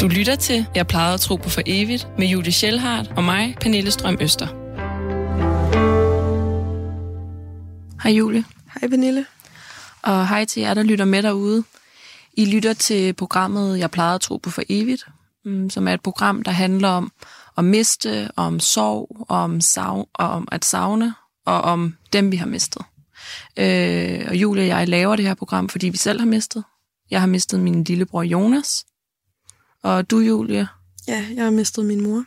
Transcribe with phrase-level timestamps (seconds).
[0.00, 3.56] Du lytter til Jeg plejede at tro på for evigt med Julie Schellhardt og mig,
[3.60, 4.46] Pernille Strøm Øster.
[8.02, 8.44] Hej Julie.
[8.80, 9.26] Hej Pernille.
[10.02, 11.64] Og hej til jer, der lytter med derude.
[12.32, 15.06] I lytter til programmet Jeg plejede at tro på for evigt,
[15.44, 17.12] mm, som er et program, der handler om
[17.58, 21.14] at miste, om sorg, om, sav, og om at savne,
[21.46, 22.82] og om dem, vi har mistet.
[23.56, 26.64] Øh, og Julie og jeg laver det her program, fordi vi selv har mistet.
[27.10, 28.84] Jeg har mistet min lillebror Jonas.
[29.82, 30.68] Og du, Julie?
[31.08, 32.24] Ja, jeg har mistet min mor.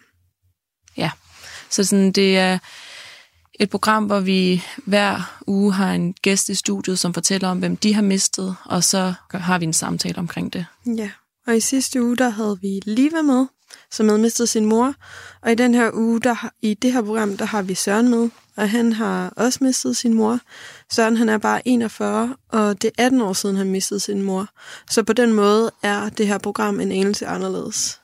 [0.97, 1.11] Ja,
[1.69, 2.57] så sådan, det er
[3.59, 7.77] et program, hvor vi hver uge har en gæst i studiet, som fortæller om, hvem
[7.77, 10.65] de har mistet, og så har vi en samtale omkring det.
[10.85, 11.09] Ja,
[11.47, 13.45] og i sidste uge, der havde vi Liva med,
[13.91, 14.93] som havde mistet sin mor.
[15.41, 18.29] Og i den her uge, der, i det her program, der har vi Søren med,
[18.55, 20.39] og han har også mistet sin mor.
[20.91, 24.47] Søren han er bare 41, og det er 18 år siden, han mistede sin mor.
[24.89, 27.99] Så på den måde er det her program en anelse anderledes.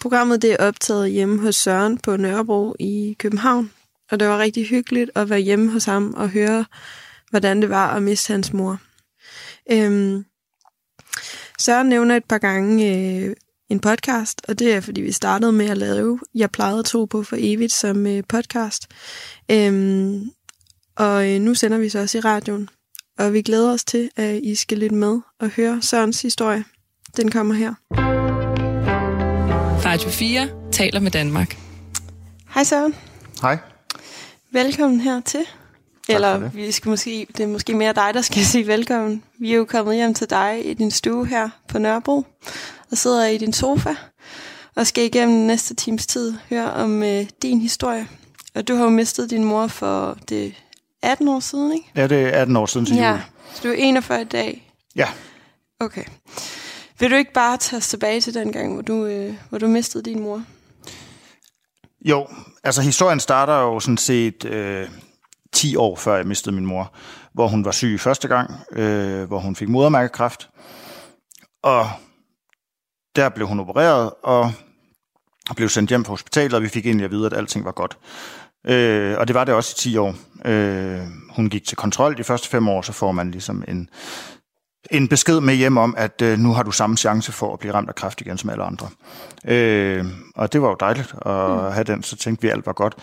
[0.00, 3.72] Programmet det er optaget hjemme hos Søren på Nørrebro i København,
[4.10, 6.64] og det var rigtig hyggeligt at være hjemme hos ham og høre,
[7.30, 8.78] hvordan det var at miste hans mor.
[9.70, 10.24] Øhm,
[11.58, 13.36] Søren nævner et par gange øh,
[13.68, 17.04] en podcast, og det er, fordi vi startede med at lave Jeg plejede at tro
[17.04, 18.86] på for evigt som øh, podcast.
[19.50, 20.30] Øhm,
[20.96, 22.68] og øh, nu sender vi så også i radioen,
[23.18, 26.64] og vi glæder os til, at I skal lytte med og høre Sørens historie.
[27.16, 27.74] Den kommer her.
[29.84, 31.56] Radio 4 taler med Danmark.
[32.54, 32.94] Hej Søren.
[33.42, 33.58] Hej.
[34.52, 35.40] Velkommen her til.
[36.08, 39.22] Eller vi skal måske, det er måske mere dig, der skal sige velkommen.
[39.40, 42.26] Vi er jo kommet hjem til dig i din stue her på Nørrebro,
[42.90, 43.94] og sidder i din sofa,
[44.76, 48.08] og skal igennem næste times tid høre om øh, din historie.
[48.54, 50.54] Og du har jo mistet din mor for det
[51.02, 51.90] 18 år siden, ikke?
[51.96, 53.20] Ja, det er 18 år siden til Ja, jul.
[53.54, 54.72] så du er 41 i dag.
[54.96, 55.08] Ja.
[55.80, 56.04] Okay.
[56.98, 59.66] Vil du ikke bare tage os tilbage til den gang, hvor du, øh, hvor du
[59.68, 60.42] mistede din mor?
[62.04, 62.26] Jo,
[62.64, 64.88] altså historien starter jo sådan set øh,
[65.52, 66.92] 10 år før jeg mistede min mor,
[67.34, 70.48] hvor hun var syg første gang, øh, hvor hun fik modermærkekræft.
[71.62, 71.90] Og
[73.16, 74.52] der blev hun opereret og
[75.56, 77.98] blev sendt hjem på hospitalet, og vi fik egentlig at vide, at alting var godt.
[78.66, 80.14] Øh, og det var det også i 10 år.
[80.44, 81.00] Øh,
[81.30, 83.88] hun gik til kontrol de første fem år, så får man ligesom en,
[84.90, 87.74] en besked med hjem om, at øh, nu har du samme chance for at blive
[87.74, 88.88] ramt af kræft igen som alle andre.
[89.44, 90.04] Øh,
[90.36, 91.72] og det var jo dejligt at mm.
[91.72, 92.94] have den, så tænkte vi, at alt var godt.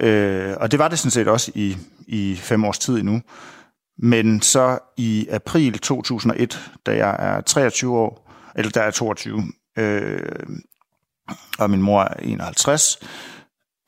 [0.00, 3.20] Øh, og det var det sådan set også i, i fem års tid endnu.
[3.98, 9.42] Men så i april 2001, da jeg er 23 år, eller der er 22,
[9.78, 10.46] øh,
[11.58, 12.98] og min mor er 51,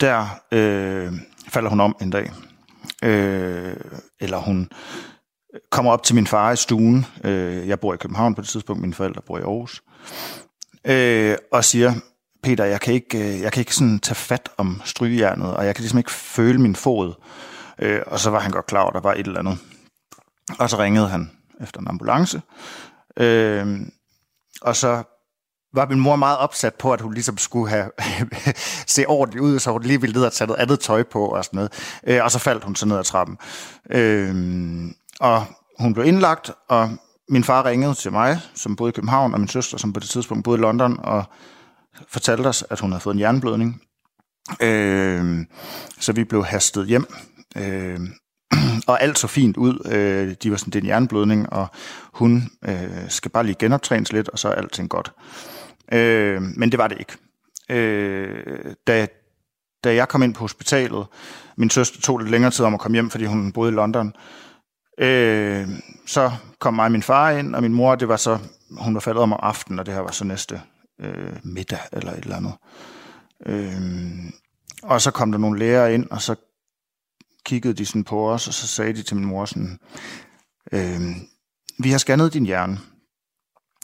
[0.01, 1.13] der øh,
[1.49, 2.33] falder hun om en dag.
[3.03, 3.77] Øh,
[4.21, 4.71] eller hun
[5.71, 7.07] kommer op til min far i stuen.
[7.25, 9.83] Øh, jeg bor i København på det tidspunkt, mine forældre bor i Aarhus.
[10.85, 11.93] Øh, og siger,
[12.43, 15.75] Peter, jeg kan ikke, øh, jeg kan ikke sådan tage fat om strygejernet, og jeg
[15.75, 17.15] kan ligesom ikke føle min fod.
[17.79, 19.59] Øh, og så var han godt klar over, at der var et eller andet.
[20.59, 21.31] Og så ringede han
[21.61, 22.43] efter en ambulance.
[23.17, 23.81] Øh,
[24.63, 25.03] og så
[25.75, 27.91] var min mor meget opsat på, at hun ligesom skulle have
[28.87, 31.45] se ordentligt ud, så hun lige ville ned og tage noget andet tøj på og
[31.45, 31.73] sådan noget.
[32.07, 33.39] Øh, og så faldt hun så ned ad trappen.
[33.91, 34.35] Øh,
[35.21, 35.45] og
[35.79, 36.91] hun blev indlagt, og
[37.29, 40.09] min far ringede til mig, som boede i København, og min søster, som på det
[40.09, 41.25] tidspunkt boede i London, og
[42.09, 43.83] fortalte os, at hun havde fået en jernblødning.
[44.61, 45.47] Øh,
[46.01, 47.07] så vi blev hastet hjem.
[47.57, 48.01] Øh,
[48.87, 49.91] og alt så fint ud.
[49.93, 51.67] Øh, de var sådan, det er en jernblødning, og
[52.13, 55.13] hun øh, skal bare lige genoptrænes lidt, og så er alting godt.
[55.93, 57.17] Øh, men det var det ikke.
[57.71, 59.07] Øh, da,
[59.85, 61.07] da jeg kom ind på hospitalet,
[61.57, 64.13] min søster tog lidt længere tid om at komme hjem, fordi hun boede i London,
[64.99, 65.69] øh,
[66.07, 68.39] så kom mig og min far ind, og min mor, det var så,
[68.79, 70.61] hun var faldet om aftenen, og det her var så næste
[71.01, 72.55] øh, middag eller et eller andet.
[73.47, 73.81] Øh,
[74.83, 76.35] og så kom der nogle læger ind, og så
[77.45, 79.79] kiggede de sådan på os, og så sagde de til min mor sådan,
[80.73, 81.01] øh,
[81.79, 82.79] vi har scannet din hjerne,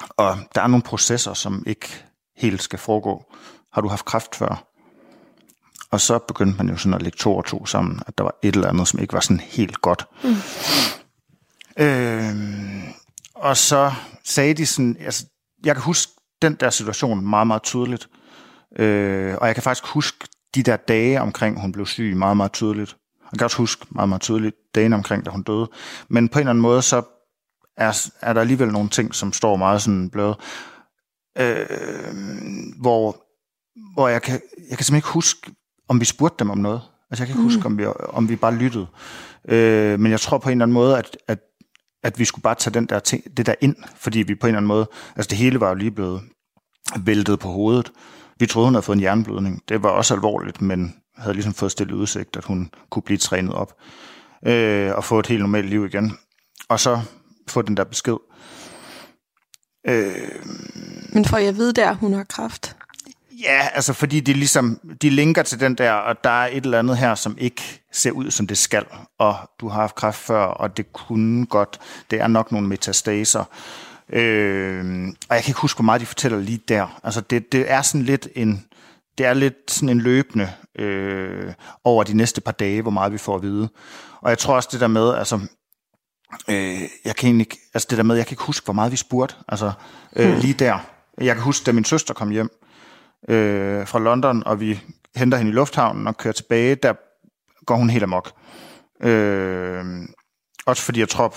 [0.08, 2.04] og der er nogle processer, som ikke
[2.36, 3.24] helt skal foregå.
[3.72, 4.64] Har du haft kræft før?
[5.90, 8.34] Og så begyndte man jo sådan at lægge to og to sammen, at der var
[8.42, 10.06] et eller andet, som ikke var sådan helt godt.
[10.24, 10.36] Mm.
[11.84, 12.34] Øh,
[13.34, 13.92] og så
[14.24, 15.26] sagde de sådan, altså,
[15.64, 16.12] jeg kan huske
[16.42, 18.08] den der situation meget, meget tydeligt.
[18.78, 22.52] Øh, og jeg kan faktisk huske de der dage omkring, hun blev syg, meget, meget
[22.52, 22.96] tydeligt.
[23.32, 25.68] Jeg kan også huske meget, meget tydeligt dagen omkring, da hun døde.
[26.08, 27.02] Men på en eller anden måde, så
[27.76, 30.36] er, er der alligevel nogle ting, som står meget sådan bløde.
[31.38, 32.14] Øh,
[32.80, 33.16] hvor,
[33.94, 34.40] hvor jeg kan,
[34.70, 35.50] jeg kan simpelthen ikke huske,
[35.88, 36.82] om vi spurgte dem om noget.
[37.10, 37.54] Altså jeg kan ikke mm.
[37.54, 38.86] huske, om vi, om vi bare lyttede.
[39.48, 41.38] Øh, men jeg tror på en eller anden måde, at, at,
[42.02, 44.48] at vi skulle bare tage den der ting, det der ind, fordi vi på en
[44.48, 46.22] eller anden måde, altså det hele var jo lige blevet
[47.00, 47.92] væltede på hovedet.
[48.38, 49.62] Vi troede, hun havde fået en hjerneblødning.
[49.68, 53.52] Det var også alvorligt, men havde ligesom fået stillet udsigt, at hun kunne blive trænet
[53.54, 53.74] op
[54.46, 56.18] øh, og få et helt normalt liv igen.
[56.68, 57.00] Og så
[57.50, 58.16] få den der besked.
[59.88, 60.46] Øh,
[61.12, 62.76] men får jeg vide der, at hun har kraft?
[63.42, 66.78] Ja, altså fordi de ligesom, de linker til den der, og der er et eller
[66.78, 68.84] andet her, som ikke ser ud, som det skal,
[69.18, 71.80] og du har haft kræft før, og det kunne godt,
[72.10, 73.44] det er nok nogle metastaser.
[74.12, 77.00] Øh, og jeg kan ikke huske, hvor meget de fortæller lige der.
[77.04, 78.64] Altså det, det er sådan lidt en,
[79.18, 81.52] det er lidt sådan en løbende øh,
[81.84, 83.68] over de næste par dage, hvor meget vi får at vide.
[84.20, 85.40] Og jeg tror også det der med, altså,
[86.48, 88.96] øh, jeg kan egentlig, altså det der med, jeg kan ikke huske, hvor meget vi
[88.96, 89.72] spurgte, altså
[90.16, 90.40] øh, hmm.
[90.40, 90.78] lige der.
[91.20, 92.50] Jeg kan huske, da min søster kom hjem
[93.28, 94.80] øh, fra London, og vi
[95.16, 96.94] henter hende i lufthavnen og kører tilbage, der
[97.66, 98.32] går hun helt amok.
[99.02, 99.84] Øh,
[100.66, 101.34] også fordi jeg tror,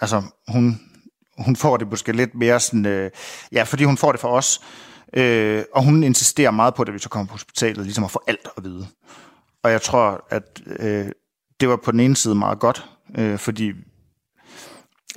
[0.00, 0.80] altså hun,
[1.38, 3.10] hun får det måske lidt mere sådan, øh,
[3.52, 4.60] ja, fordi hun får det for os,
[5.12, 8.22] øh, og hun insisterer meget på, at vi så kommer på hospitalet, ligesom at få
[8.26, 8.86] alt at vide.
[9.62, 11.06] Og jeg tror, at øh,
[11.60, 13.72] det var på den ene side meget godt, øh, fordi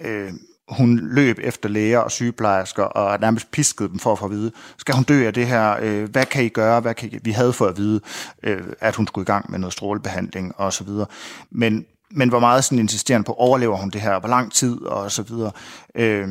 [0.01, 0.33] øh,
[0.69, 4.51] hun løb efter læger og sygeplejersker og nærmest piskede dem for at få at vide,
[4.77, 5.77] skal hun dø af det her?
[5.81, 6.79] Øh, hvad kan I gøre?
[6.79, 7.19] Hvad kan I?
[7.23, 8.01] Vi havde fået at vide,
[8.43, 11.07] øh, at hun skulle i gang med noget strålebehandling og så videre.
[11.51, 14.19] Men, men var meget sådan insisterende på, overlever hun det her?
[14.19, 14.81] Hvor lang tid?
[14.81, 15.51] Og så videre.
[15.95, 16.27] Øh,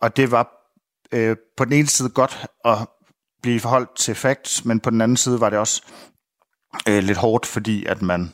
[0.00, 0.48] og det var
[1.12, 2.78] øh, på den ene side godt at
[3.42, 5.82] blive forholdt til facts, men på den anden side var det også
[6.88, 8.32] øh, lidt hårdt, fordi at man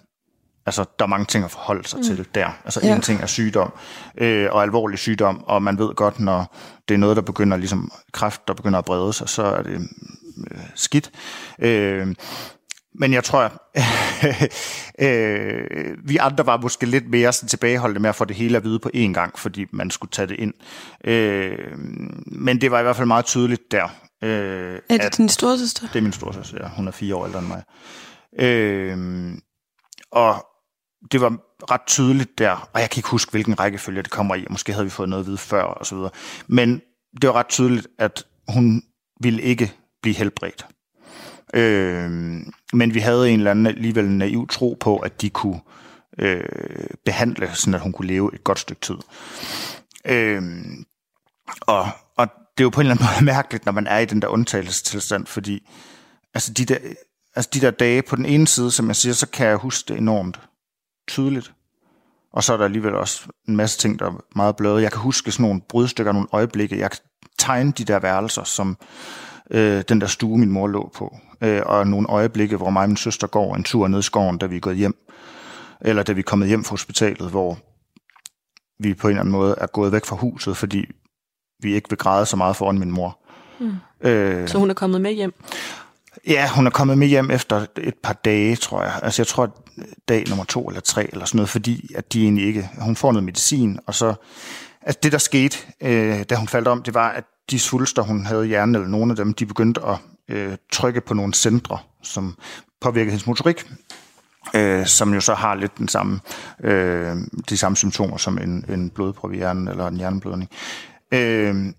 [0.66, 2.05] Altså, der er mange ting at forholde sig mm.
[2.05, 2.49] til der.
[2.64, 2.94] Altså, ja.
[2.94, 3.72] en ting er sygdom,
[4.19, 6.56] øh, og alvorlig sygdom, og man ved godt, når
[6.88, 9.88] det er noget, der begynder, ligesom kræft, der begynder at brede sig, så er det
[10.50, 11.11] øh, skidt.
[11.58, 12.14] Øh,
[12.94, 13.52] men jeg tror,
[15.06, 18.64] øh, vi andre var måske lidt mere sådan tilbageholdte med at få det hele at
[18.64, 20.55] vide på én gang, fordi man skulle tage det ind.
[21.05, 21.78] Øh,
[22.26, 23.88] men det var i hvert fald meget tydeligt der.
[24.22, 25.87] Øh, er det din storsøster?
[25.93, 26.69] Det er min storsøster, ja.
[26.69, 27.62] Hun er fire år ældre end mig.
[28.38, 29.34] Øh,
[30.12, 30.46] og
[31.12, 31.39] det var
[31.71, 34.73] ret tydeligt der, og jeg kan ikke huske, hvilken rækkefølge det kommer i, og måske
[34.73, 36.11] havde vi fået noget at vide før, og så videre.
[36.47, 36.81] Men
[37.23, 38.83] det var ret tydeligt, at hun
[39.21, 39.73] ville ikke
[40.03, 40.67] blive helbredt.
[41.55, 42.11] Øh,
[42.73, 45.61] men vi havde en eller anden alligevel naiv tro på, at de kunne
[46.19, 46.45] øh,
[47.05, 48.97] behandle, sådan at hun kunne leve et godt stykke tid.
[50.05, 50.43] Øh,
[51.61, 54.05] og, og det er jo på en eller anden måde mærkeligt, når man er i
[54.05, 55.69] den der undtagelsestilstand, fordi
[56.35, 56.79] altså de der,
[57.35, 59.89] altså de der dage på den ene side, som jeg siger, så kan jeg huske
[59.89, 60.41] det enormt
[61.09, 61.55] tydeligt.
[62.33, 64.83] Og så er der alligevel også en masse ting, der er meget bløde.
[64.83, 66.79] Jeg kan huske sådan nogle brudstykker, nogle øjeblikke.
[66.79, 67.01] Jeg kan
[67.39, 68.77] tegne de der værelser, som
[69.51, 71.17] øh, den der stue, min mor lå på.
[71.41, 74.39] Øh, og nogle øjeblikke, hvor mig og min søster går en tur ned i skoven,
[74.39, 74.95] da vi er gået hjem.
[75.81, 77.59] Eller da vi er kommet hjem fra hospitalet, hvor
[78.83, 80.85] vi på en eller anden måde er gået væk fra huset, fordi
[81.62, 83.19] vi ikke vil græde så meget foran min mor.
[83.61, 83.75] Mm.
[84.00, 85.35] Øh, så hun er kommet med hjem?
[86.26, 89.00] Ja, hun er kommet med hjem efter et par dage, tror jeg.
[89.02, 89.64] Altså jeg tror,
[90.08, 92.70] dag nummer to eller tre, eller sådan noget, fordi at de egentlig ikke...
[92.78, 94.14] Hun får noget medicin, og så...
[94.82, 98.26] Altså det, der skete, øh, da hun faldt om, det var, at de svulster, hun
[98.26, 99.96] havde i hjernen, eller nogle af dem, de begyndte at
[100.28, 102.38] øh, trykke på nogle centre, som
[102.81, 103.66] påvirkede hendes motorik,
[104.55, 106.20] øh, som jo så har lidt den samme,
[106.64, 107.16] øh,
[107.49, 110.50] de samme symptomer som en, en blodprop i hjernen, eller en hjerneblødning.
[111.12, 111.72] Øh,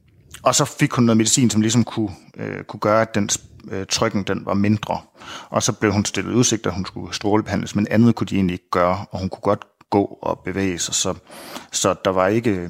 [0.43, 3.30] og så fik hun noget medicin, som ligesom kunne, øh, kunne gøre, at den
[3.72, 5.02] øh, trykken den var mindre.
[5.50, 8.54] Og så blev hun stillet udsigt, at hun skulle strålebehandles, men andet kunne de egentlig
[8.54, 11.14] ikke gøre, og hun kunne godt gå og bevæge sig, så,
[11.72, 12.69] så der var ikke...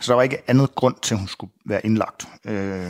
[0.00, 2.28] Så der var ikke andet grund til, at hun skulle være indlagt.
[2.44, 2.88] Øh,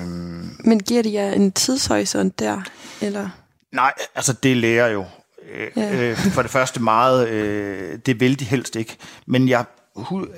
[0.64, 2.62] Men giver de jer en tidshorisont der?
[3.00, 3.28] Eller?
[3.72, 5.04] Nej, altså det lærer jo
[5.52, 6.10] øh, ja.
[6.10, 8.96] øh, for det første meget, øh, det vil de helst ikke.
[9.26, 9.64] Men jeg,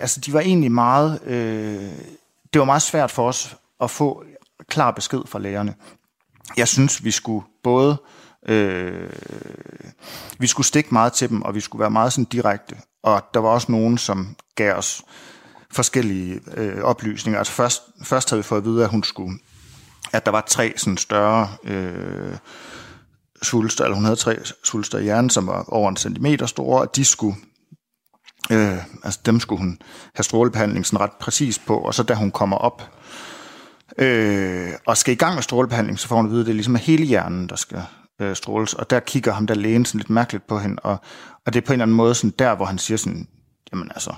[0.01, 1.91] altså de var egentlig meget, øh,
[2.53, 4.25] det var meget svært for os at få
[4.69, 5.75] klar besked fra lægerne
[6.57, 7.99] jeg synes, vi skulle både
[8.49, 9.11] øh,
[10.39, 12.77] vi skulle stikke meget til dem, og vi skulle være meget sådan direkte.
[13.03, 15.03] Og der var også nogen, som gav os
[15.73, 17.39] forskellige øh, oplysninger.
[17.39, 19.39] Altså først, først havde vi fået at vide, at hun skulle,
[20.13, 22.37] at der var tre sådan større øh,
[23.43, 26.97] svulster, eller hun havde tre svulster i hjernen, som var over en centimeter store, og
[26.97, 27.37] de skulle
[28.51, 29.79] Øh, altså dem skulle hun
[30.15, 32.83] have strålebehandling sådan ret præcis på, og så da hun kommer op
[33.99, 36.55] øh, og skal i gang med strålebehandling, så får hun at vide, at det er
[36.55, 37.83] ligesom hele hjernen, der skal
[38.21, 38.75] øh, stråles.
[38.75, 40.97] Og der kigger ham der lægen sådan lidt mærkeligt på hende, og,
[41.47, 43.29] og det er på en eller anden måde sådan der, hvor han siger sådan,
[43.73, 44.15] jamen altså,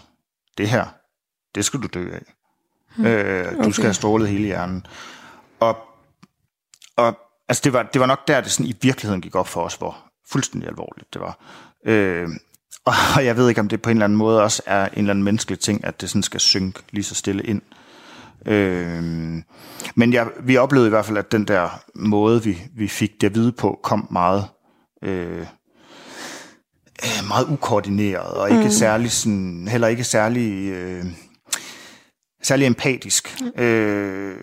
[0.59, 0.87] det her,
[1.55, 2.35] det skal du dø af.
[2.97, 3.07] Hmm.
[3.07, 3.65] Øh, okay.
[3.65, 4.87] Du skal have strålet hele hjernen.
[5.61, 5.79] Og,
[6.97, 9.63] og altså det var, det var nok der, det sådan i virkeligheden gik op for
[9.63, 9.97] os, hvor
[10.31, 11.39] fuldstændig alvorligt det var.
[11.87, 12.29] Øh,
[13.17, 15.11] og jeg ved ikke, om det på en eller anden måde også er en eller
[15.11, 17.63] anden menneskelig ting, at det sådan skal synke lige så stille ind.
[17.63, 17.80] Øh,
[19.95, 23.27] men jeg, vi oplevede i hvert fald, at den der måde, vi, vi fik det
[23.27, 24.45] at vide på, kom meget,
[25.05, 25.47] øh,
[27.05, 28.71] øh meget ukoordineret, og ikke mm.
[28.71, 31.05] særlig sådan, heller ikke særlig, øh,
[32.43, 33.41] særlig empatisk.
[33.41, 33.63] Mm.
[33.63, 34.37] Øh,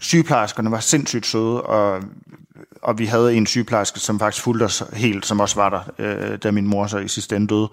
[0.00, 2.02] sygeplejerskerne var sindssygt søde, og,
[2.82, 6.38] og vi havde en sygeplejerske, som faktisk fulgte os helt, som også var der, øh,
[6.38, 7.68] da min mor så i sidste ende døde.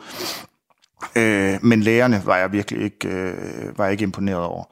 [1.16, 4.64] Øh, men lægerne var jeg virkelig ikke, øh, var jeg ikke imponeret over.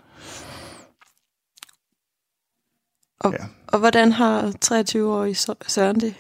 [3.20, 3.46] Og, ja.
[3.68, 5.36] og hvordan har 23-årige
[5.68, 6.15] Søren det?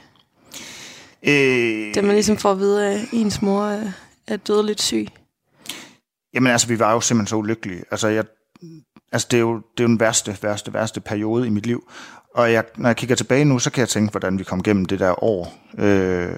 [1.27, 3.91] Øh, det man ligesom får at vide, at ens mor er,
[4.27, 5.07] er dødeligt syg.
[6.33, 7.83] Jamen altså, vi var jo simpelthen så ulykkelige.
[7.91, 8.25] Altså, jeg,
[9.11, 11.89] altså det, er jo, det er jo den værste, værste, værste periode i mit liv.
[12.35, 14.85] Og jeg, når jeg kigger tilbage nu, så kan jeg tænke, hvordan vi kom gennem
[14.85, 16.29] det der år, øh,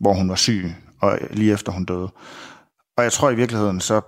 [0.00, 2.12] hvor hun var syg, og lige efter hun døde.
[2.96, 4.00] Og jeg tror i virkeligheden, så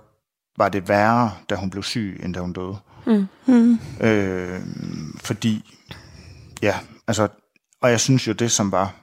[0.57, 2.77] var det værre, da hun blev syg, end da hun døde.
[3.05, 3.27] Mm.
[3.45, 3.79] Mm.
[4.01, 4.61] Øh,
[5.19, 5.73] fordi,
[6.61, 7.27] ja, altså,
[7.81, 8.93] og jeg synes jo, det som var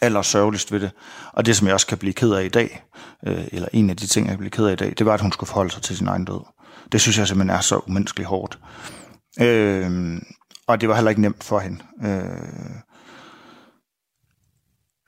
[0.00, 0.90] aller sørgeligst ved det,
[1.32, 2.84] og det som jeg også kan blive ked af i dag,
[3.26, 5.14] øh, eller en af de ting, jeg kan blive ked af i dag, det var,
[5.14, 6.40] at hun skulle forholde sig til sin egen død.
[6.92, 8.58] Det synes jeg simpelthen er så umenneskeligt hårdt.
[9.40, 10.20] Øh,
[10.66, 11.78] og det var heller ikke nemt for hende.
[12.02, 12.40] Øh,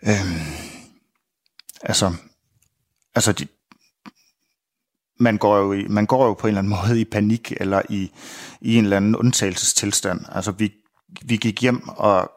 [0.07, 0.76] øh,
[1.87, 2.15] altså,
[3.15, 3.47] altså de,
[5.21, 7.83] man går jo i, man går jo på en eller anden måde i panik eller
[7.89, 8.13] i,
[8.61, 10.21] i en eller anden undtagelsestilstand.
[10.29, 10.73] Altså vi,
[11.25, 12.31] vi gik hjem og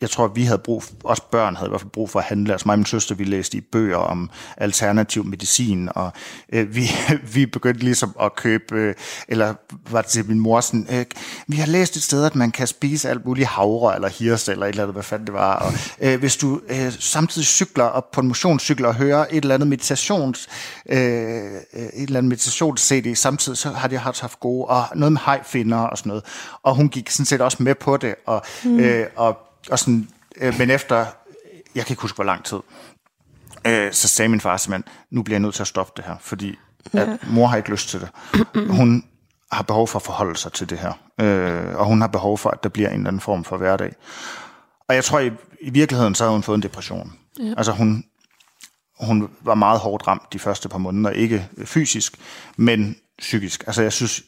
[0.00, 2.52] jeg tror, vi havde brug, også børn havde i hvert fald brug for at handle.
[2.52, 6.12] Altså mig og min søster, vi læste i bøger om alternativ medicin, og
[6.52, 6.90] øh, vi,
[7.34, 8.94] vi begyndte ligesom at købe, øh,
[9.28, 9.54] eller
[9.90, 11.04] var det til min mor sådan, øh,
[11.46, 14.66] vi har læst et sted, at man kan spise alt muligt havre, eller hirs, eller
[14.66, 15.56] et eller andet, hvad fanden det var.
[15.56, 19.54] Og øh, hvis du øh, samtidig cykler op på en motionscykel og hører et eller
[19.54, 20.48] andet meditations,
[20.88, 25.78] øh, et eller andet meditations-CD samtidig, så har de haft gode, og noget med hejfinder
[25.78, 26.24] og sådan noget.
[26.62, 28.80] Og hun gik sådan set også med på det, og, mm.
[28.80, 30.96] øh, og og sådan, øh, men efter,
[31.74, 32.58] jeg kan ikke huske, hvor lang tid,
[33.66, 36.16] øh, så sagde min far simpelthen, nu bliver jeg nødt til at stoppe det her,
[36.20, 36.58] fordi
[36.92, 38.08] at mor har ikke lyst til det.
[38.70, 39.04] Hun
[39.52, 42.50] har behov for at forholde sig til det her, øh, og hun har behov for,
[42.50, 43.94] at der bliver en eller anden form for hverdag.
[44.88, 47.12] Og jeg tror, i, i virkeligheden, så har hun fået en depression.
[47.38, 47.54] Ja.
[47.56, 48.04] Altså hun,
[49.00, 52.14] hun var meget hårdt ramt de første par måneder, ikke fysisk,
[52.56, 53.64] men psykisk.
[53.66, 54.22] Altså jeg synes,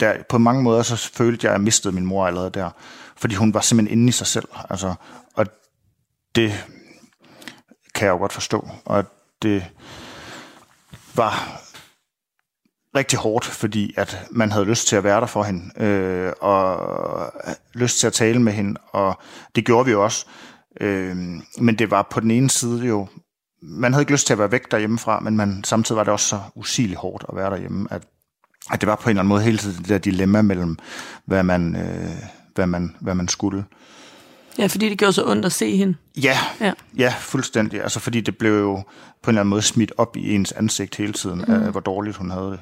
[0.00, 2.70] der, på mange måder, så følte jeg, at jeg mistede min mor allerede der
[3.18, 4.48] fordi hun var simpelthen inde i sig selv.
[4.70, 4.94] Altså,
[5.34, 5.46] og
[6.34, 6.64] det
[7.94, 8.68] kan jeg jo godt forstå.
[8.84, 9.04] Og
[9.42, 9.64] det
[11.14, 11.62] var
[12.96, 17.32] rigtig hårdt, fordi at man havde lyst til at være der for hende, øh, og
[17.74, 19.18] lyst til at tale med hende, og
[19.54, 20.26] det gjorde vi også.
[20.80, 21.16] Øh,
[21.58, 23.08] men det var på den ene side jo,
[23.62, 26.28] man havde ikke lyst til at være væk derhjemmefra, men man, samtidig var det også
[26.28, 28.02] så usigeligt hårdt at være derhjemme, at,
[28.70, 30.78] at det var på en eller anden måde hele tiden det der dilemma mellem,
[31.24, 32.22] hvad man, øh,
[32.58, 33.64] hvad man, hvad man skulle.
[34.58, 35.94] Ja, fordi det gjorde så ondt at se hende.
[36.22, 37.82] Ja, ja, ja fuldstændig.
[37.82, 38.74] Altså, fordi det blev jo
[39.22, 41.54] på en eller anden måde smidt op i ens ansigt hele tiden, mm.
[41.54, 42.60] af, hvor dårligt hun havde det.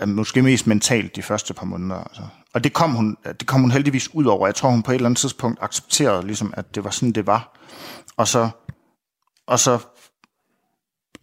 [0.00, 1.96] Øh, måske mest mentalt de første par måneder.
[1.96, 2.22] Altså.
[2.54, 4.46] Og det kom, hun, det kom hun heldigvis ud over.
[4.46, 7.26] Jeg tror, hun på et eller andet tidspunkt accepterede, ligesom, at det var sådan, det
[7.26, 7.60] var.
[8.16, 8.48] Og så,
[9.46, 9.78] og så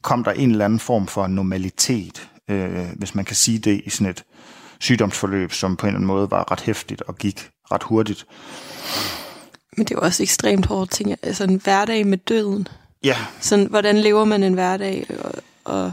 [0.01, 3.89] kom der en eller anden form for normalitet, øh, hvis man kan sige det, i
[3.89, 4.23] sådan et
[4.79, 8.25] sygdomsforløb, som på en eller anden måde var ret hæftigt og gik ret hurtigt.
[9.77, 11.15] Men det er jo også ekstremt hårdt, ting.
[11.23, 12.67] Altså en hverdag med døden.
[13.03, 13.17] Ja.
[13.39, 15.31] Sådan, hvordan lever man en hverdag, og,
[15.63, 15.91] og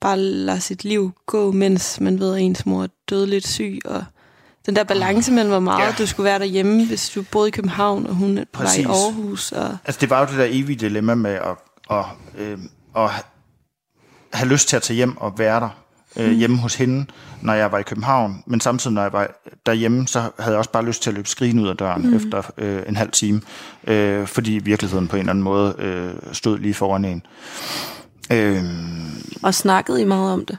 [0.00, 4.04] bare lader sit liv gå, mens man ved, at ens mor er dødeligt syg, og
[4.66, 5.94] den der balance mellem, hvor meget ja.
[5.98, 9.52] du skulle være derhjemme, hvis du boede i København, og hun var i Aarhus.
[9.52, 9.76] Og...
[9.84, 11.56] Altså, det var jo det der evige dilemma med at,
[11.90, 12.04] at,
[12.38, 12.58] øh,
[12.96, 13.10] at
[14.32, 15.83] have lyst til at tage hjem og være der
[16.16, 16.36] øh, mm.
[16.36, 17.06] hjemme hos hende,
[17.42, 18.42] når jeg var i København.
[18.46, 19.30] Men samtidig, når jeg var
[19.66, 22.16] derhjemme, så havde jeg også bare lyst til at løbe skrigen ud af døren mm.
[22.16, 23.40] efter øh, en halv time.
[23.86, 27.26] Øh, fordi virkeligheden på en eller anden måde øh, stod lige foran en.
[28.32, 28.64] Øh,
[29.42, 30.58] og snakkede I meget om det?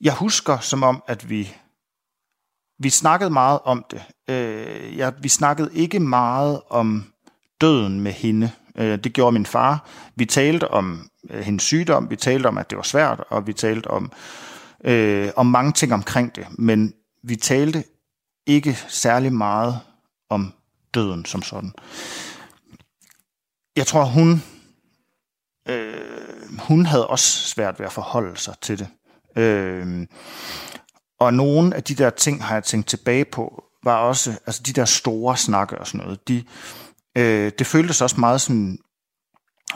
[0.00, 1.54] Jeg husker som om, at vi
[2.78, 4.02] vi snakkede meget om det.
[4.28, 7.04] Øh, ja, vi snakkede ikke meget om
[7.60, 8.50] døden med hende.
[8.78, 9.88] Øh, det gjorde min far.
[10.16, 13.52] Vi talte om øh, hendes sygdom, vi talte om, at det var svært, og vi
[13.52, 14.12] talte om,
[14.84, 16.92] øh, om mange ting omkring det, men
[17.22, 17.84] vi talte
[18.46, 19.80] ikke særlig meget
[20.30, 20.52] om
[20.94, 21.72] døden som sådan.
[23.76, 24.42] Jeg tror, hun,
[25.68, 28.88] øh, hun havde også svært ved at forholde sig til det.
[29.42, 30.06] Øh,
[31.20, 34.72] og nogle af de der ting, har jeg tænkt tilbage på, var også, altså de
[34.72, 36.44] der store snakke og sådan noget, de, øh,
[37.58, 38.78] det føltes også meget sådan,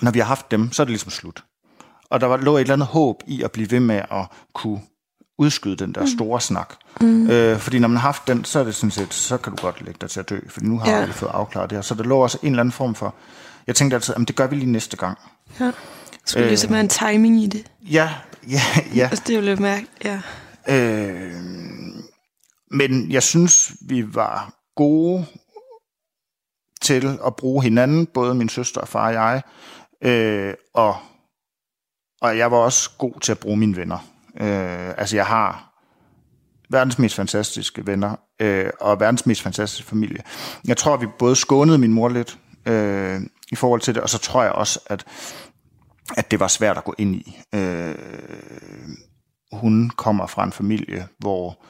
[0.03, 1.45] når vi har haft dem, så er det ligesom slut.
[2.11, 4.81] Og der var, lå et eller andet håb i at blive ved med at kunne
[5.39, 6.75] udskyde den der store snak.
[7.01, 7.31] Mm.
[7.31, 9.63] Øh, fordi når man har haft den, så er det sådan set, så kan du
[9.63, 11.07] godt lægge dig til at dø, fordi nu har Ja.
[11.07, 11.83] vi fået afklaret det her.
[11.83, 13.15] Så der lå også en eller anden form for,
[13.67, 15.19] jeg tænkte altid, at det gør vi lige næste gang.
[15.61, 15.71] Ja.
[16.27, 16.49] Skulle Øh.
[16.49, 17.67] ligesom have en timing i det.
[17.91, 18.11] Ja,
[18.51, 18.61] ja,
[18.95, 19.09] ja.
[19.11, 20.05] Altså, det er jo lidt mærkeligt.
[20.05, 20.21] Ja.
[20.69, 21.33] Øh,
[22.71, 25.27] men jeg synes, vi var gode
[26.83, 29.43] til at bruge hinanden, både min søster og far og jeg.
[30.05, 30.97] Øh, og,
[32.21, 33.99] og jeg var også god til at bruge mine venner.
[34.41, 35.73] Øh, altså, jeg har
[36.71, 40.23] verdens mest fantastiske venner, øh, og verdens mest fantastiske familie.
[40.67, 43.21] Jeg tror, vi både skånede min mor lidt øh,
[43.53, 45.05] i forhold til det, og så tror jeg også, at,
[46.17, 47.39] at det var svært at gå ind i.
[47.55, 47.95] Øh,
[49.53, 51.65] hun kommer fra en familie, hvor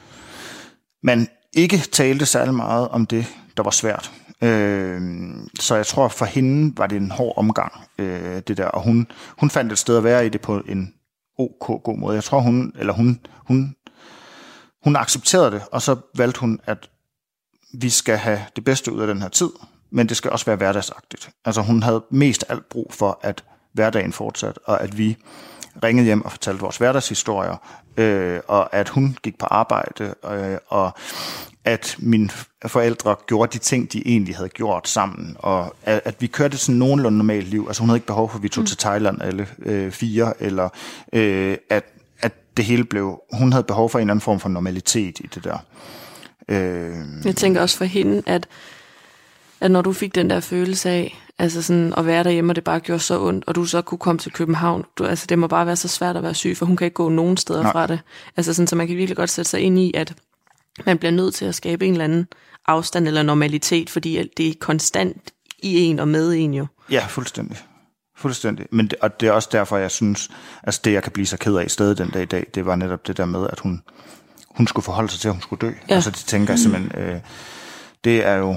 [1.03, 3.25] man ikke talte særlig meget om det,
[3.57, 4.11] der var svært.
[4.41, 5.01] Øh,
[5.59, 8.65] så jeg tror, for hende var det en hård omgang, øh, det der.
[8.65, 10.93] Og hun, hun fandt et sted at være i det på en
[11.37, 12.15] ok god måde.
[12.15, 13.75] Jeg tror, hun, eller hun, hun,
[14.83, 16.89] hun accepterede det, og så valgte hun, at
[17.73, 19.49] vi skal have det bedste ud af den her tid,
[19.91, 21.29] men det skal også være hverdagsagtigt.
[21.45, 25.17] Altså hun havde mest alt brug for, at hverdagen fortsat, og at vi
[25.83, 27.55] ringede hjem og fortalte vores hverdagshistorier,
[27.97, 30.91] øh, og at hun gik på arbejde, øh, og
[31.65, 32.29] at mine
[32.65, 36.79] forældre gjorde de ting, de egentlig havde gjort sammen, og at, at vi kørte sådan
[36.79, 37.65] nogenlunde normalt liv.
[37.67, 38.65] Altså hun havde ikke behov for, at vi tog mm.
[38.65, 40.69] til Thailand alle øh, fire, eller
[41.13, 41.83] øh, at,
[42.19, 43.19] at det hele blev...
[43.33, 45.57] Hun havde behov for en eller anden form for normalitet i det der.
[46.47, 48.47] Øh, Jeg tænker også for hende, at,
[49.61, 52.63] at når du fik den der følelse af, altså sådan at være derhjemme, og det
[52.63, 55.47] bare gjorde så ondt, og du så kunne komme til København, du, altså det må
[55.47, 57.71] bare være så svært at være syg, for hun kan ikke gå nogen steder Nej.
[57.71, 57.99] fra det.
[58.37, 60.13] Altså sådan, så man kan virkelig godt sætte sig ind i, at
[60.85, 62.27] man bliver nødt til at skabe en eller anden
[62.67, 66.67] afstand eller normalitet, fordi det er konstant i en og med en jo.
[66.91, 67.57] Ja, fuldstændig.
[68.17, 68.65] Fuldstændig.
[68.71, 70.29] Men det, og det er også derfor, jeg synes,
[70.63, 72.75] altså det, jeg kan blive så ked af stadig den dag i dag, det var
[72.75, 73.81] netop det der med, at hun,
[74.49, 75.67] hun skulle forholde sig til, at hun skulle dø.
[75.67, 75.73] Ja.
[75.89, 75.95] Ja.
[75.95, 77.19] Altså det tænker jeg simpelthen, øh,
[78.03, 78.55] det er jo,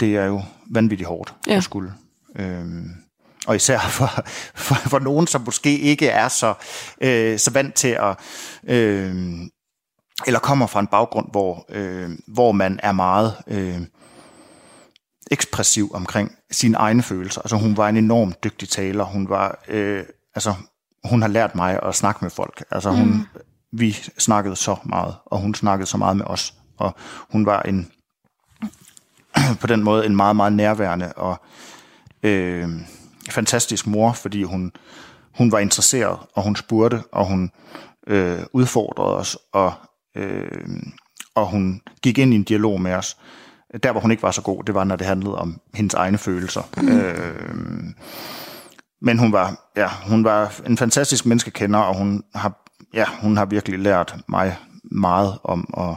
[0.00, 1.56] det er jo vanvittigt hårdt Ja.
[1.56, 1.92] at skulle.
[2.38, 2.90] Øhm,
[3.46, 4.24] og især for,
[4.54, 6.54] for, for nogen, som måske ikke er så,
[7.00, 8.16] øh, så vant til at,
[8.68, 9.14] øh,
[10.26, 13.80] eller kommer fra en baggrund, hvor, øh, hvor man er meget øh,
[15.30, 17.40] ekspressiv omkring sine egne følelser.
[17.40, 19.04] Altså hun var en enormt dygtig taler.
[19.04, 20.04] Hun var, øh,
[20.34, 20.54] altså
[21.04, 22.64] hun har lært mig at snakke med folk.
[22.70, 23.26] Altså hun, mm.
[23.72, 26.54] vi snakkede så meget, og hun snakkede så meget med os.
[26.78, 26.94] Og
[27.30, 27.90] hun var en,
[29.60, 31.42] på den måde en meget, meget nærværende og
[32.22, 32.68] øh,
[33.30, 34.72] fantastisk mor, fordi hun,
[35.34, 37.50] hun var interesseret, og hun spurgte, og hun
[38.06, 39.74] øh, udfordrede os, og,
[40.16, 40.82] øh,
[41.34, 43.16] og hun gik ind i en dialog med os.
[43.82, 46.18] Der, hvor hun ikke var så god, det var, når det handlede om hendes egne
[46.18, 46.62] følelser.
[46.76, 46.88] Mm.
[46.88, 47.84] Øh,
[49.02, 53.44] men hun var, ja, hun var en fantastisk menneskekender, og hun har, ja, hun har
[53.44, 55.96] virkelig lært mig meget om at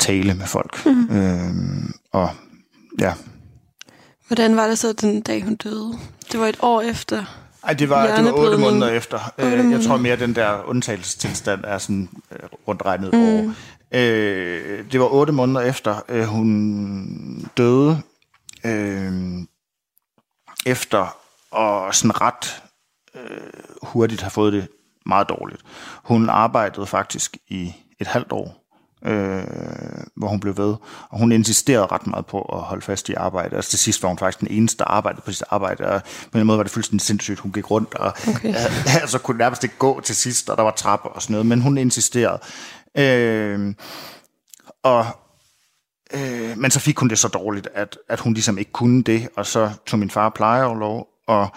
[0.00, 0.86] tale med folk.
[0.86, 1.16] Mm.
[1.16, 1.54] Øh,
[2.12, 2.30] og
[3.00, 3.14] ja,
[4.28, 5.92] Hvordan var det så den dag, hun døde?
[6.32, 7.47] Det var et år efter.
[7.62, 9.32] Ej, det var, det var otte måneder efter.
[9.38, 13.18] Øh, Jeg tror mere, at den der undtagelsestilstand er sådan øh, rundt regnet mm.
[13.22, 13.54] år.
[13.92, 18.02] Øh, det var otte måneder efter, øh, hun døde.
[18.64, 19.12] Øh,
[20.66, 21.16] efter
[21.50, 22.62] og sådan ret
[23.14, 23.40] øh,
[23.82, 24.68] hurtigt have fået det
[25.06, 25.62] meget dårligt.
[26.04, 28.64] Hun arbejdede faktisk i et halvt år,
[29.04, 29.42] øh,
[30.16, 30.74] hvor hun blev ved,
[31.10, 33.56] og hun insisterede ret meget på at holde fast i arbejde.
[33.56, 36.38] Altså til sidst var hun faktisk den eneste, der arbejdede på sit arbejde, og på
[36.38, 37.40] en måde var det fuldstændig sindssygt.
[37.40, 38.54] Hun gik rundt og Okay.
[39.02, 41.60] altså kunne nærmest ikke gå til sidst, og der var trapper og sådan noget, men
[41.60, 42.38] hun insisterede.
[42.98, 43.74] Øh,
[44.82, 45.06] og
[46.14, 49.28] Øh, men så fik hun det så dårligt, at, at hun ligesom ikke kunne det,
[49.36, 51.48] og så tog min far plejeoverlov, og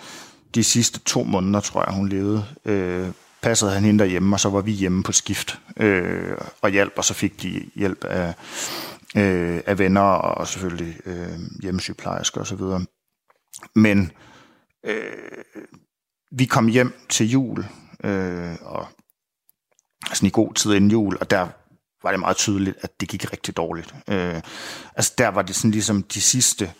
[0.55, 3.07] de sidste to måneder, tror jeg, hun levede, øh,
[3.41, 7.05] passede han hende derhjemme, og så var vi hjemme på skift øh, og hjælp, og
[7.05, 8.33] så fik de hjælp af,
[9.15, 12.85] øh, af venner og selvfølgelig øh, hjemmesygeplejersker og så videre.
[13.75, 14.11] Men
[14.85, 15.43] øh,
[16.31, 17.65] vi kom hjem til jul,
[18.03, 18.87] øh, og
[20.13, 21.47] sådan i god tid inden jul, og der
[22.03, 23.95] var det meget tydeligt, at det gik rigtig dårligt.
[24.07, 24.41] Øh,
[24.95, 26.73] altså der var det sådan ligesom de sidste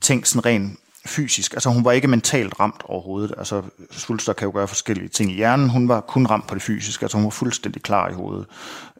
[0.00, 1.52] ting sådan rent fysisk.
[1.52, 3.34] Altså hun var ikke mentalt ramt overhovedet.
[3.38, 5.68] Altså svulster kan jo gøre forskellige ting i hjernen.
[5.68, 7.04] Hun var kun ramt på det fysiske.
[7.04, 8.46] Altså hun var fuldstændig klar i hovedet.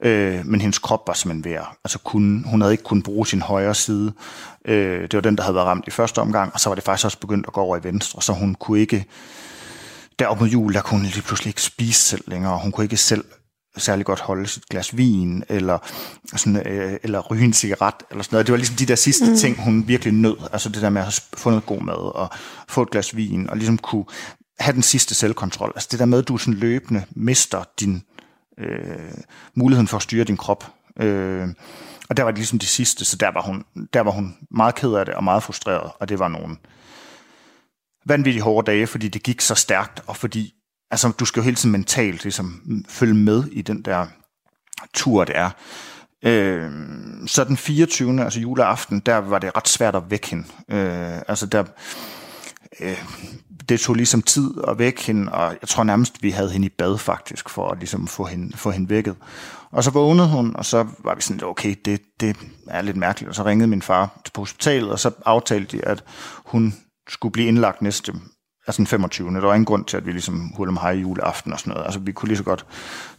[0.02, 3.42] Øh, men hendes krop var simpelthen ved Altså kunne, hun havde ikke kunnet bruge sin
[3.42, 4.12] højre side.
[4.64, 6.50] Øh, det var den, der havde været ramt i første omgang.
[6.54, 8.22] Og så var det faktisk også begyndt at gå over i venstre.
[8.22, 9.04] Så hun kunne ikke...
[10.18, 12.58] Der op mod jul, der kunne hun lige pludselig ikke spise selv længere.
[12.62, 13.24] Hun kunne ikke selv
[13.76, 15.78] særlig godt holde sit glas vin, eller,
[16.36, 18.46] sådan, øh, eller ryge en cigaret, eller sådan noget.
[18.46, 19.36] Det var ligesom de der sidste mm.
[19.36, 20.36] ting, hun virkelig nød.
[20.52, 22.30] Altså det der med at få noget god mad, og
[22.68, 24.04] få et glas vin, og ligesom kunne
[24.58, 25.72] have den sidste selvkontrol.
[25.74, 28.02] Altså det der med, at du sådan løbende mister din
[28.58, 29.12] øh,
[29.54, 30.72] muligheden for at styre din krop.
[31.00, 31.48] Øh,
[32.08, 34.74] og der var det ligesom de sidste, så der var, hun, der var hun meget
[34.74, 36.56] ked af det og meget frustreret, og det var nogle
[38.06, 40.54] vanvittigt hårde dage, fordi det gik så stærkt, og fordi
[40.90, 44.06] altså, du skal jo hele tiden mentalt ligesom, følge med i den der
[44.94, 45.50] tur, det er.
[46.24, 46.70] Øh,
[47.26, 48.24] så den 24.
[48.24, 50.44] altså juleaften, der var det ret svært at vække hende.
[50.70, 51.64] Øh, altså der,
[52.80, 53.04] øh,
[53.68, 56.74] det tog ligesom tid at vække hende, og jeg tror nærmest, vi havde hende i
[56.78, 59.16] bad faktisk, for at ligesom få hende, få hende vækket.
[59.70, 62.36] Og så vågnede hun, og så var vi sådan, okay, det, det
[62.68, 63.28] er lidt mærkeligt.
[63.28, 66.04] Og så ringede min far på hospitalet, og så aftalte de, at
[66.44, 66.74] hun
[67.08, 68.14] skulle blive indlagt næste,
[68.66, 69.34] altså den 25.
[69.34, 71.84] Der var ingen grund til, at vi ligesom hurtigt med hej juleaften og sådan noget.
[71.84, 72.66] Altså vi kunne lige så godt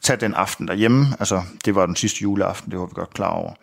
[0.02, 1.08] tage den aften derhjemme.
[1.20, 3.54] Altså det var den sidste juleaften, det var vi godt klar over.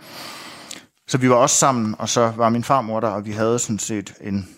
[1.09, 3.79] Så vi var også sammen, og så var min farmor der, og vi havde sådan
[3.79, 4.49] set en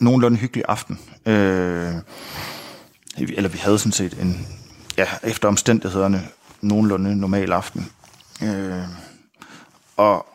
[0.00, 0.98] nogenlunde hyggelig aften.
[1.26, 1.94] Øh,
[3.18, 4.46] eller vi havde sådan set en,
[4.96, 6.28] ja, efter omstændighederne,
[6.60, 7.92] nogenlunde normal aften.
[8.42, 8.82] Øh,
[9.96, 10.26] og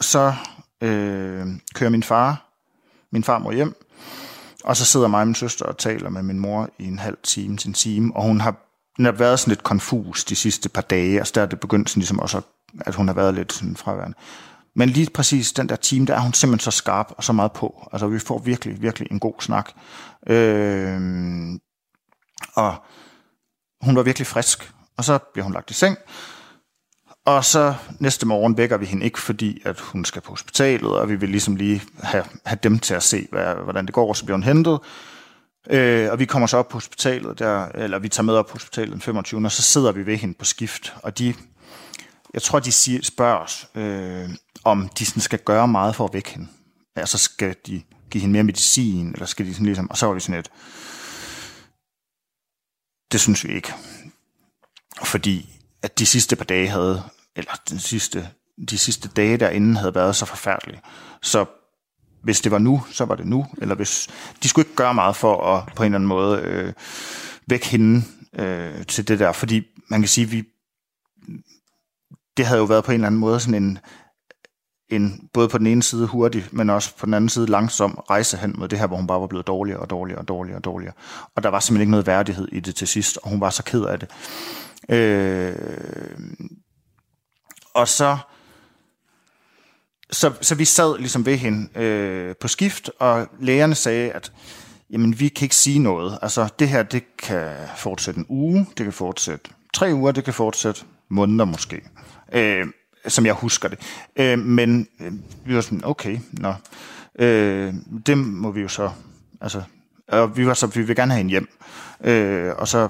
[0.00, 0.34] så
[0.80, 2.46] øh, kører min far,
[3.10, 3.76] min farmor hjem,
[4.64, 7.16] og så sidder mig og min søster og taler med min mor i en halv
[7.22, 8.56] time til en time, og hun har,
[8.96, 11.90] hun har været sådan lidt konfus de sidste par dage, og der er det begyndt
[11.90, 12.40] sådan ligesom også,
[12.80, 14.16] at hun har været lidt sådan fraværende.
[14.76, 17.52] Men lige præcis den der time, der er hun simpelthen så skarp og så meget
[17.52, 17.88] på.
[17.92, 19.70] Altså vi får virkelig, virkelig en god snak.
[20.26, 21.00] Øh,
[22.54, 22.74] og
[23.82, 24.72] hun var virkelig frisk.
[24.96, 25.98] Og så bliver hun lagt i seng.
[27.26, 31.08] Og så næste morgen vækker vi hende ikke, fordi at hun skal på hospitalet, og
[31.08, 34.16] vi vil ligesom lige have, have dem til at se, hvad, hvordan det går, og
[34.16, 34.78] så bliver hun hentet.
[35.70, 38.52] Øh, og vi kommer så op på hospitalet, der, eller vi tager med op på
[38.52, 39.44] hospitalet den 25.
[39.44, 41.34] og så sidder vi ved hende på skift, og de,
[42.34, 44.28] jeg tror, de siger, spørger os, øh,
[44.64, 46.48] om de sådan skal gøre meget for at vække hende.
[46.96, 50.14] Altså skal de give hende mere medicin, eller skal de sådan ligesom, og så var
[50.14, 50.50] vi sådan et,
[53.12, 53.72] det synes vi ikke.
[55.04, 57.02] Fordi at de sidste par dage havde,
[57.36, 58.28] eller den sidste,
[58.70, 60.80] de sidste dage derinde havde været så forfærdelige.
[61.22, 61.44] Så
[62.22, 63.46] hvis det var nu, så var det nu.
[63.58, 64.08] Eller hvis
[64.42, 66.72] de skulle ikke gøre meget for at på en eller anden måde øh,
[67.46, 68.02] vække hende
[68.38, 69.32] øh, til det der.
[69.32, 70.44] Fordi man kan sige, vi
[72.36, 73.78] det havde jo været på en eller anden måde sådan en,
[74.90, 78.36] en både på den ene side hurtig, men også på den anden side langsom rejse
[78.36, 80.64] hen mod det her, hvor hun bare var blevet dårligere og dårligere og dårligere og
[80.64, 80.94] dårligere.
[81.36, 83.62] Og der var simpelthen ikke noget værdighed i det til sidst, og hun var så
[83.62, 84.08] ked af det.
[84.88, 85.54] Øh,
[87.74, 88.18] og så,
[90.10, 94.32] så, så vi sad ligesom ved hende øh, på skift, og lægerne sagde, at
[94.90, 96.18] jamen, vi kan ikke sige noget.
[96.22, 100.34] Altså, det her, det kan fortsætte en uge, det kan fortsætte tre uger, det kan
[100.34, 101.82] fortsætte måneder måske.
[102.32, 102.66] Øh,
[103.08, 103.78] som jeg husker det.
[104.16, 105.12] Øh, men øh,
[105.44, 106.54] vi var sådan, okay, nå.
[107.18, 107.74] Øh,
[108.06, 108.90] det må vi jo så,
[109.40, 109.62] altså,
[110.08, 111.48] og vi var så, vi vil gerne have hende hjem.
[112.04, 112.88] Øh, og så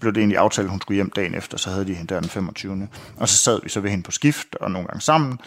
[0.00, 2.20] blev det egentlig aftalt, at hun skulle hjem dagen efter, så havde de hende der
[2.20, 2.88] den 25.
[3.16, 5.38] Og så sad vi så ved hende på skift, og nogle gange sammen.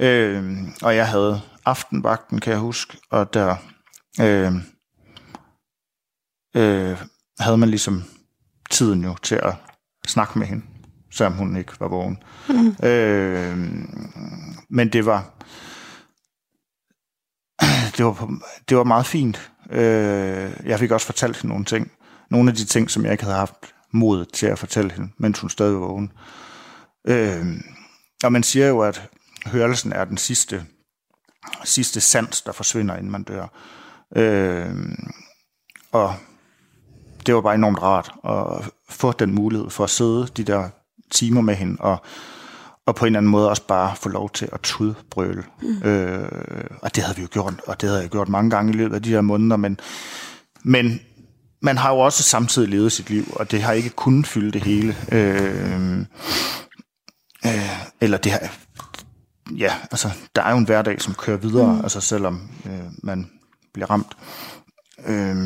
[0.00, 3.56] Øh, og jeg havde aftenvagten, kan jeg huske, og der
[4.20, 4.52] øh,
[6.56, 7.02] øh,
[7.40, 8.04] havde man ligesom
[8.70, 9.54] tiden jo til at
[10.06, 10.64] snakke med hende,
[11.12, 12.18] selvom hun ikke var vågen.
[12.48, 12.86] Mm.
[12.88, 13.58] Øh,
[14.70, 15.30] men det var,
[17.96, 19.50] det var, det var meget fint.
[19.70, 21.90] Øh, jeg fik også fortalt hende nogle ting.
[22.30, 25.40] Nogle af de ting, som jeg ikke havde haft mod til at fortælle hende, mens
[25.40, 26.12] hun stadig var vågen.
[27.08, 27.46] Øh,
[28.24, 29.08] og man siger jo, at
[29.46, 30.66] hørelsen er den sidste,
[31.64, 33.46] sidste sans, der forsvinder, inden man dør.
[34.16, 34.74] Øh,
[35.92, 36.14] og
[37.26, 40.68] det var bare enormt rart at få den mulighed for at sidde de der
[41.10, 41.98] timer med hende, og,
[42.86, 45.44] og på en eller anden måde også bare få lov til at tudbrøle.
[45.62, 45.88] Mm.
[45.88, 46.28] Øh,
[46.82, 48.94] og det havde vi jo gjort, og det havde jeg gjort mange gange i løbet
[48.94, 49.80] af de her måneder, men,
[50.62, 51.00] men
[51.66, 54.62] man har jo også samtidig levet sit liv, og det har ikke kun fyldt det
[54.62, 54.96] hele.
[55.12, 55.98] Øh,
[57.46, 58.40] øh, eller det har,
[59.56, 61.80] ja, altså, der er jo en hverdag, som kører videre, mm.
[61.80, 63.30] altså selvom øh, man
[63.72, 64.16] bliver ramt.
[65.06, 65.36] Øh,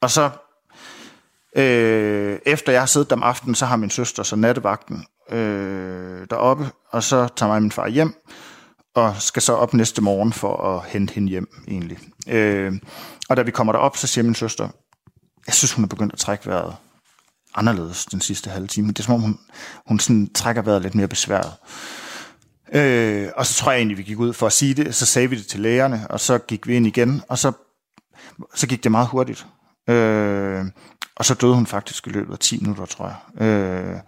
[0.00, 0.30] og så,
[1.56, 6.70] øh, efter jeg har siddet om aftenen, så har min søster så nattevagten øh, deroppe,
[6.90, 8.14] og så tager mig min far hjem,
[8.94, 11.98] og skal så op næste morgen for at hente hende hjem, egentlig.
[12.28, 12.72] Øh,
[13.28, 14.68] og da vi kommer derop, så siger min søster,
[15.46, 16.76] jeg synes, hun er begyndt at trække vejret
[17.54, 18.88] anderledes den sidste halve time.
[18.88, 19.38] Det er som om, hun,
[19.86, 21.52] hun sådan trækker vejret lidt mere besværet.
[22.72, 25.30] Øh, og så tror jeg egentlig, vi gik ud for at sige det, så sagde
[25.30, 27.52] vi det til lægerne, og så gik vi ind igen, og så,
[28.54, 29.46] så gik det meget hurtigt.
[29.88, 30.64] Øh,
[31.16, 33.46] og så døde hun faktisk i løbet af 10 minutter, tror jeg.
[33.46, 34.00] Øh,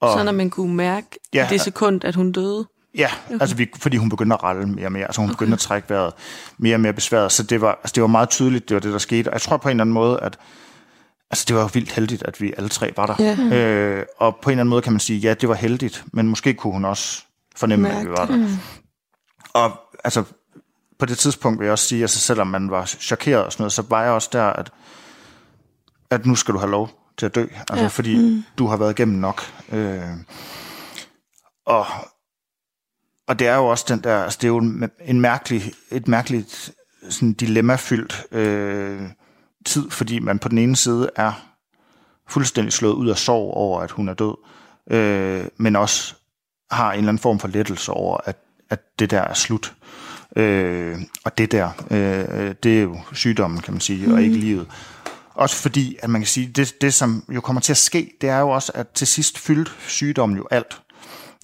[0.00, 2.66] og, så når man kunne mærke ja, det sekund, at hun døde?
[2.94, 3.40] Ja, okay.
[3.40, 5.04] altså vi, fordi hun begyndte at ralle mere og mere.
[5.04, 5.34] Altså hun okay.
[5.34, 6.12] begyndte at trække vejret
[6.58, 7.32] mere og mere besværet.
[7.32, 9.28] Så det var, altså det var meget tydeligt, det var det, der skete.
[9.28, 10.38] Og jeg tror på en eller anden måde, at,
[11.30, 13.14] altså det var vildt heldigt, at vi alle tre var der.
[13.18, 13.56] Ja.
[13.56, 16.28] Øh, og på en eller anden måde kan man sige, ja, det var heldigt, men
[16.28, 17.22] måske kunne hun også
[17.56, 18.48] fornemme, at vi Mærke var der.
[19.52, 20.24] Og altså,
[20.98, 23.72] på det tidspunkt vil jeg også sige, altså selvom man var chokeret og sådan noget,
[23.72, 24.70] så var jeg også der, at,
[26.10, 27.46] at nu skal du have lov til at dø.
[27.58, 27.82] Altså.
[27.82, 27.86] Ja.
[27.86, 28.44] fordi mm.
[28.58, 29.42] du har været igennem nok.
[29.72, 30.02] Øh,
[31.66, 31.86] og,
[33.30, 36.08] og det er jo også den der, altså det er jo en, en mærkelig, et
[36.08, 36.72] mærkeligt
[37.08, 39.00] sådan dilemmafyldt øh,
[39.66, 41.32] tid, fordi man på den ene side er
[42.28, 44.34] fuldstændig slået ud af sorg over, at hun er død,
[44.90, 46.14] øh, men også
[46.70, 48.36] har en eller anden form for lettelse over, at,
[48.70, 49.74] at det der er slut.
[50.36, 54.12] Øh, og det der, øh, det er jo sygdommen, kan man sige, mm.
[54.12, 54.66] og ikke livet.
[55.34, 58.28] Også fordi, at man kan sige, det, det som jo kommer til at ske, det
[58.28, 60.80] er jo også, at til sidst fyldte sygdommen jo alt.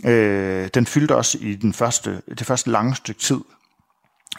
[0.04, 3.40] Øh, den fyldte også i den første, det første lange stykke tid,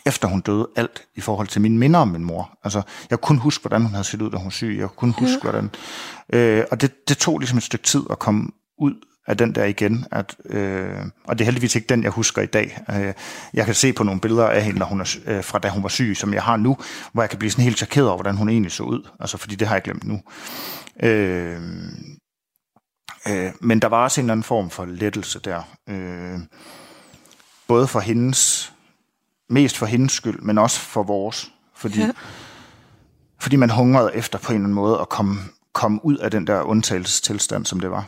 [0.05, 2.57] efter hun døde, alt i forhold til mine minder om min mor.
[2.63, 4.75] Altså, jeg kunne kun huske, hvordan hun havde set ud, da hun var syg.
[4.79, 5.69] Jeg kunne kun huske, hvordan...
[6.33, 8.93] Øh, og det, det tog ligesom et stykke tid at komme ud
[9.27, 10.05] af den der igen.
[10.11, 12.79] At, øh, og det er heldigvis ikke den, jeg husker i dag.
[12.89, 13.13] Øh,
[13.53, 15.83] jeg kan se på nogle billeder af hende, når hun er, øh, fra da hun
[15.83, 16.77] var syg, som jeg har nu,
[17.13, 19.09] hvor jeg kan blive sådan helt chokeret over, hvordan hun egentlig så ud.
[19.19, 20.21] Altså, fordi det har jeg glemt nu.
[21.03, 21.61] Øh,
[23.29, 25.61] øh, men der var også en eller anden form for lettelse der.
[25.89, 26.39] Øh,
[27.67, 28.73] både for hendes
[29.49, 31.51] mest for hendes skyld, men også for vores.
[31.75, 32.11] Fordi, ja.
[33.39, 35.39] Fordi man hungrede efter på en eller anden måde at komme,
[35.73, 38.05] komme ud af den der undtagelsestilstand, som det var.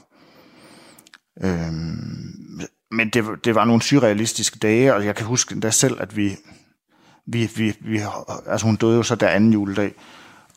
[1.43, 6.17] Øhm, men det, det var nogle surrealistiske dage, og jeg kan huske endda selv, at
[6.17, 6.37] vi,
[7.25, 8.01] vi, vi, vi
[8.45, 9.93] altså hun døde jo så der anden juledag,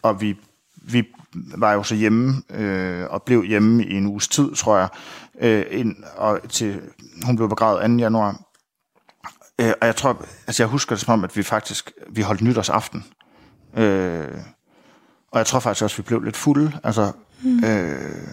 [0.03, 0.37] og vi,
[0.85, 4.88] vi var jo så hjemme, øh, og blev hjemme i en uges tid, tror jeg,
[5.40, 6.81] øh, ind, og til,
[7.25, 7.97] hun blev begravet 2.
[7.97, 8.37] januar,
[9.61, 12.42] Øh, og jeg tror, altså jeg husker det som om, at vi faktisk, vi holdt
[12.42, 13.05] nytårsaften.
[13.77, 14.38] Øh,
[15.33, 16.73] og jeg tror faktisk også, at vi blev lidt fulde.
[16.85, 17.64] Altså, mm.
[17.64, 18.29] øh,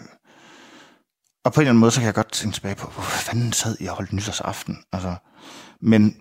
[1.44, 3.54] og på en eller anden måde, så kan jeg godt tænke tilbage på, hvorfor fanden
[3.54, 4.78] sad I og holdt nytårsaften?
[4.92, 5.16] Altså,
[5.82, 6.16] men,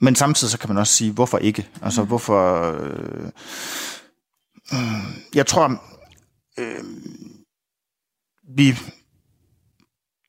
[0.00, 1.68] men samtidig så kan man også sige, hvorfor ikke?
[1.82, 2.08] Altså, mm.
[2.08, 2.72] hvorfor...
[2.72, 3.30] Øh,
[5.34, 5.82] jeg tror,
[6.58, 6.84] øh,
[8.48, 8.74] vi,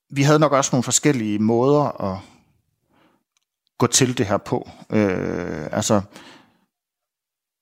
[0.09, 2.19] vi havde nok også nogle forskellige måder at
[3.77, 4.69] gå til det her på.
[4.89, 6.01] Øh, altså,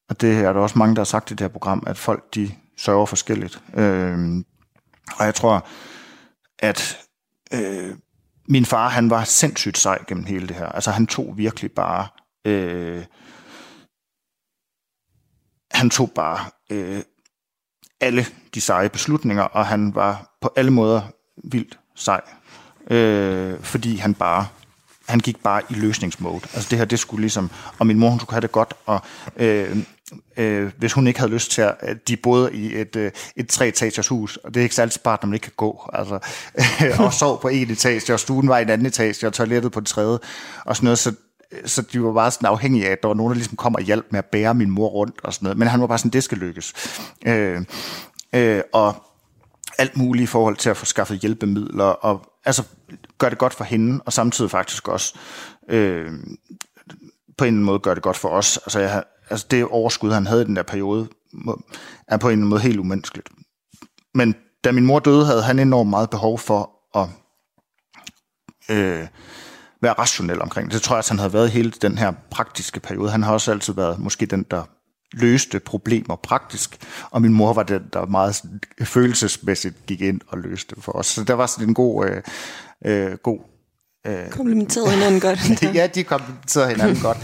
[0.09, 2.35] og det er der også mange, der har sagt i det her program, at folk
[2.35, 3.63] de sørger forskelligt.
[3.73, 4.43] Øh,
[5.19, 5.67] og jeg tror,
[6.59, 6.97] at
[7.53, 7.95] øh,
[8.47, 10.65] min far, han var sindssygt sej gennem hele det her.
[10.65, 12.07] Altså, han tog virkelig bare...
[12.45, 13.05] Øh,
[15.71, 17.01] han tog bare øh,
[18.01, 21.01] alle de seje beslutninger, og han var på alle måder
[21.43, 22.21] vildt sej.
[22.91, 24.47] Øh, fordi han bare
[25.11, 26.41] han gik bare i løsningsmode.
[26.53, 29.01] Altså det her, det skulle ligesom, og min mor, hun skulle have det godt, og
[29.35, 29.77] øh,
[30.37, 34.07] øh, hvis hun ikke havde lyst til at, de boede i et, øh, et tre-etagers
[34.07, 36.19] hus, og det er ikke særlig smart, når man ikke kan gå, altså,
[36.85, 39.71] øh, og sov på en etage, og stuen var i en anden etage, og toilettet
[39.71, 40.19] på den tredje,
[40.65, 41.13] og sådan noget, så
[41.65, 43.81] så de var bare sådan afhængige af, at der var nogen, der ligesom kom og
[43.81, 45.57] hjalp med at bære min mor rundt og sådan noget.
[45.57, 46.73] Men han var bare sådan, det skal lykkes.
[47.25, 47.61] Øh,
[48.35, 48.95] øh, og
[49.77, 52.63] alt muligt i forhold til at få skaffet hjælpemidler, og altså
[53.17, 55.15] gør det godt for hende, og samtidig faktisk også
[55.69, 56.11] øh,
[57.37, 58.57] på en eller anden måde gør det godt for os.
[58.57, 61.07] Altså, jeg, altså det overskud, han havde i den der periode,
[62.07, 63.29] er på en eller anden måde helt umenneskeligt.
[64.13, 67.07] Men da min mor døde, havde han enormt meget behov for at
[68.69, 69.07] øh,
[69.81, 70.73] være rationel omkring det.
[70.73, 73.11] Det tror jeg, at han havde været hele den her praktiske periode.
[73.11, 74.63] Han har også altid været måske den, der
[75.13, 76.77] løste problemer praktisk,
[77.11, 78.41] og min mor var den, der meget
[78.83, 81.07] følelsesmæssigt gik ind og løste det for os.
[81.07, 82.05] Så der var sådan en god...
[82.05, 82.21] Øh,
[82.85, 83.39] øh, god
[84.07, 85.63] øh, Komplementerede hinanden godt.
[85.75, 87.17] ja, de komplementerede hinanden godt.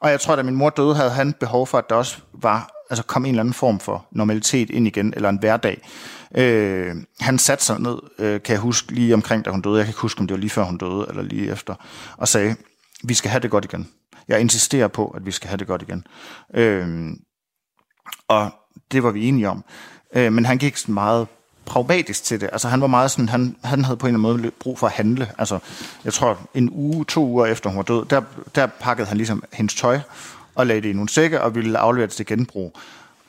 [0.00, 2.16] Og jeg tror, at da min mor døde, havde han behov for, at der også
[2.32, 5.82] var, altså kom en eller anden form for normalitet ind igen, eller en hverdag.
[6.34, 9.76] Øh, han satte sig ned, øh, kan jeg huske, lige omkring, da hun døde.
[9.76, 11.74] Jeg kan ikke huske, om det var lige før hun døde, eller lige efter.
[12.16, 12.56] Og sagde,
[13.04, 13.88] vi skal have det godt igen.
[14.28, 16.06] Jeg insisterer på, at vi skal have det godt igen.
[16.54, 17.10] Øh,
[18.28, 18.50] og
[18.92, 19.64] det var vi enige om.
[20.14, 21.26] Øh, men han gik meget
[21.64, 22.48] pragmatisk til det.
[22.52, 24.86] Altså han var meget sådan, han, han havde på en eller anden måde brug for
[24.86, 25.30] at handle.
[25.38, 25.58] Altså
[26.04, 28.22] jeg tror en uge, to uger efter hun var død, der,
[28.54, 30.00] der pakkede han ligesom hendes tøj
[30.54, 32.78] og lagde det i nogle sække og ville aflevere det til genbrug.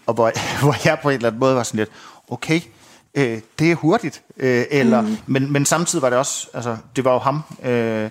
[0.06, 0.32] Og hvor,
[0.64, 1.90] hvor jeg på en eller anden måde var sådan lidt,
[2.28, 2.62] okay,
[3.16, 4.24] øh, det er hurtigt.
[4.38, 5.18] Øh, eller, mm.
[5.26, 8.10] men, men samtidig var det også, altså det var jo ham, øh,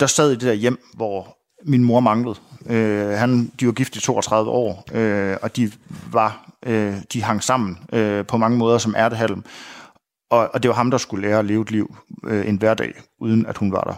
[0.00, 2.36] der sad i det der hjem, hvor min mor manglede.
[2.66, 5.72] Øh, han, de var gift i 32 år, øh, og de
[6.12, 9.44] var øh, de hang sammen øh, på mange måder som ærtehalm.
[10.30, 12.94] Og, og det var ham, der skulle lære at leve et liv øh, en hverdag,
[13.20, 13.94] uden at hun var der.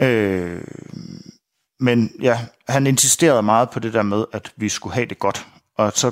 [0.00, 0.64] Øh,
[1.80, 5.46] men ja, han insisterede meget på det der med, at vi skulle have det godt.
[5.78, 6.10] Og så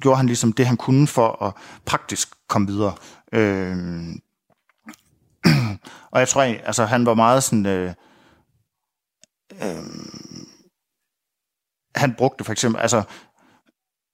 [0.00, 1.54] gjorde han ligesom det, han kunne for at
[1.84, 2.94] praktisk komme videre.
[3.32, 3.76] Øh,
[6.12, 7.66] og jeg tror, altså han var meget sådan...
[7.66, 7.94] Øh,
[9.62, 9.84] øh,
[11.96, 13.02] han brugte for eksempel, altså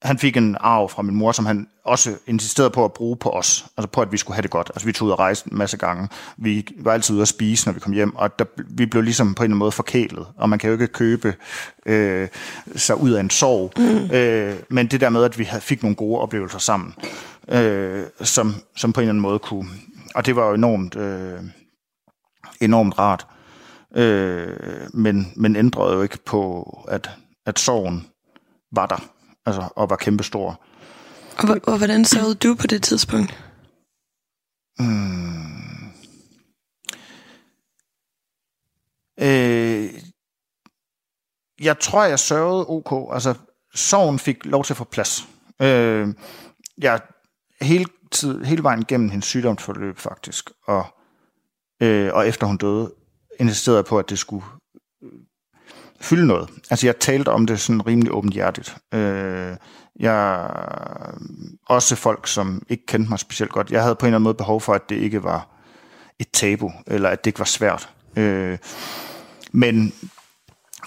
[0.02, 3.30] han fik en arv fra min mor, som han også insisterede på at bruge på
[3.30, 4.70] os, altså på, at vi skulle have det godt.
[4.74, 6.08] Altså vi tog ud og rejse en masse gange.
[6.36, 9.34] Vi var altid ude at spise, når vi kom hjem, og der, vi blev ligesom
[9.34, 11.34] på en eller anden måde forkælet, og man kan jo ikke købe
[11.86, 12.28] øh,
[12.76, 13.72] sig ud af en sorg.
[13.76, 14.16] Mm.
[14.16, 16.94] Øh, men det der med, at vi fik nogle gode oplevelser sammen,
[17.48, 19.68] øh, som, som på en eller anden måde kunne...
[20.14, 21.40] Og det var jo enormt, øh,
[22.60, 23.26] enormt rart.
[23.96, 24.56] Øh,
[24.94, 27.10] men, men ændrede jo ikke på, at,
[27.46, 28.06] at sorgen
[28.72, 29.10] var der
[29.46, 30.62] altså, og var kæmpestor.
[31.38, 33.44] Og, og hvordan så du på det tidspunkt?
[34.78, 35.50] Mm.
[39.20, 39.94] Øh,
[41.60, 43.14] jeg tror, jeg sørgede ok.
[43.14, 43.34] Altså,
[43.74, 45.28] sorgen fik lov til at få plads.
[45.62, 46.08] Øh,
[46.78, 47.00] jeg
[47.60, 50.86] hele, tid, hele vejen gennem hendes sygdomsforløb faktisk, og,
[51.82, 52.94] øh, og efter hun døde,
[53.40, 54.44] insisterede på, at det skulle
[56.00, 56.50] fylde noget.
[56.70, 58.76] Altså jeg talte om det sådan rimelig åbenhjertigt.
[58.94, 59.56] Øh,
[60.00, 60.50] jeg
[61.66, 63.70] også folk, som ikke kendte mig specielt godt.
[63.70, 65.48] Jeg havde på en eller anden måde behov for, at det ikke var
[66.18, 67.88] et tabu, eller at det ikke var svært.
[68.16, 68.58] Øh,
[69.52, 69.92] men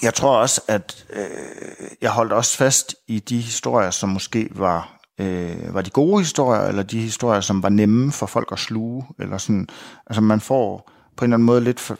[0.02, 5.00] jeg tror også, at øh, jeg holdt også fast i de historier, som måske var
[5.20, 9.04] øh, var de gode historier, eller de historier, som var nemme for folk at sluge,
[9.18, 9.68] eller sådan.
[10.06, 11.98] Altså man får på en eller anden måde lidt for,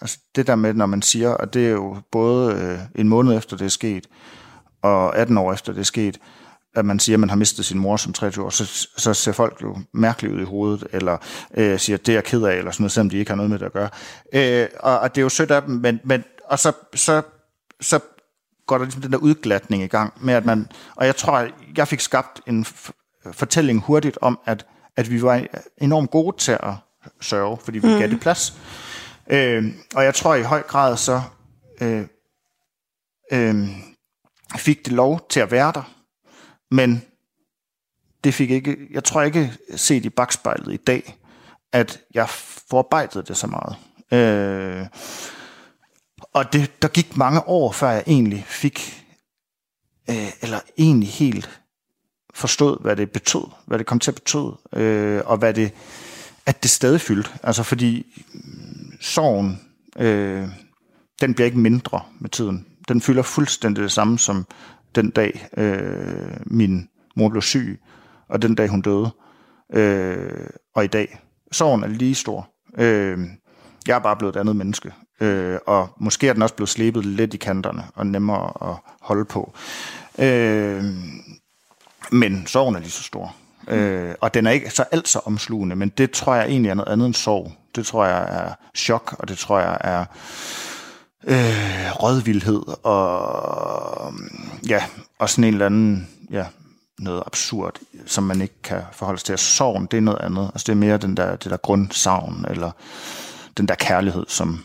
[0.00, 3.36] altså det der med, når man siger, og det er jo både øh, en måned
[3.36, 4.06] efter det er sket,
[4.82, 6.18] og 18 år efter det er sket,
[6.74, 9.32] at man siger, at man har mistet sin mor som 23 år, så, så ser
[9.32, 11.16] folk jo mærkeligt ud i hovedet, eller
[11.54, 13.36] øh, siger, at det er jeg ked af, eller sådan noget, selvom de ikke har
[13.36, 13.88] noget med det at gøre.
[14.32, 17.22] Øh, og, og det er jo sødt af dem, men, men og så, så,
[17.80, 18.00] så
[18.66, 21.88] går der ligesom den der udglatning i gang med, at man, og jeg tror, jeg
[21.88, 22.66] fik skabt en
[23.32, 25.46] fortælling hurtigt om, at, at vi var
[25.78, 26.74] enormt gode til at
[27.20, 27.98] sørge, fordi vi mm.
[27.98, 28.58] gav det plads.
[29.30, 31.22] Øh, og jeg tror i høj grad så
[31.80, 32.06] øh,
[33.32, 33.68] øh,
[34.56, 35.92] fik det lov til at være der,
[36.70, 37.02] men
[38.24, 41.16] det fik ikke, jeg tror ikke set i bagspejlet i dag,
[41.72, 42.28] at jeg
[42.70, 43.76] forarbejdede det så meget.
[44.12, 44.86] Øh,
[46.32, 49.04] og det, der gik mange år, før jeg egentlig fik,
[50.10, 51.60] øh, eller egentlig helt
[52.34, 55.72] forstod, hvad det betød, hvad det kom til at betyde, øh, og hvad det,
[56.46, 57.30] at det stadig fyldte.
[57.42, 58.06] Altså fordi
[59.00, 59.60] sorgen,
[59.98, 60.48] øh,
[61.20, 62.66] den bliver ikke mindre med tiden.
[62.88, 64.46] Den fylder fuldstændig det samme som
[64.94, 67.80] den dag, øh, min mor blev syg,
[68.28, 69.10] og den dag, hun døde.
[69.74, 71.18] Øh, og i dag.
[71.52, 72.48] Sorgen er lige stor.
[72.78, 73.18] Øh,
[73.86, 74.92] jeg er bare blevet et andet menneske.
[75.20, 79.24] Øh, og måske er den også blevet slebet lidt i kanterne, og nemmere at holde
[79.24, 79.52] på.
[80.18, 80.84] Øh,
[82.12, 83.34] men sorgen er lige så stor.
[83.68, 86.74] Øh, og den er ikke så alt så omslugende, men det tror jeg egentlig er
[86.74, 87.52] noget andet end sorg.
[87.76, 90.04] Det tror jeg er chok, og det tror jeg er
[91.26, 94.14] øh, rådvildhed, og
[94.68, 94.84] ja,
[95.18, 96.46] og sådan en eller anden, ja,
[96.98, 99.38] noget absurd, som man ikke kan forholde sig til.
[99.38, 100.50] Sorgen, det er noget andet.
[100.54, 102.70] Altså det er mere den der, det der grundsavn, eller
[103.56, 104.64] den der kærlighed, som,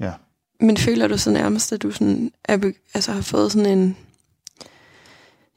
[0.00, 0.12] ja.
[0.60, 3.96] Men føler du så nærmest, at du sådan er, altså har fået sådan en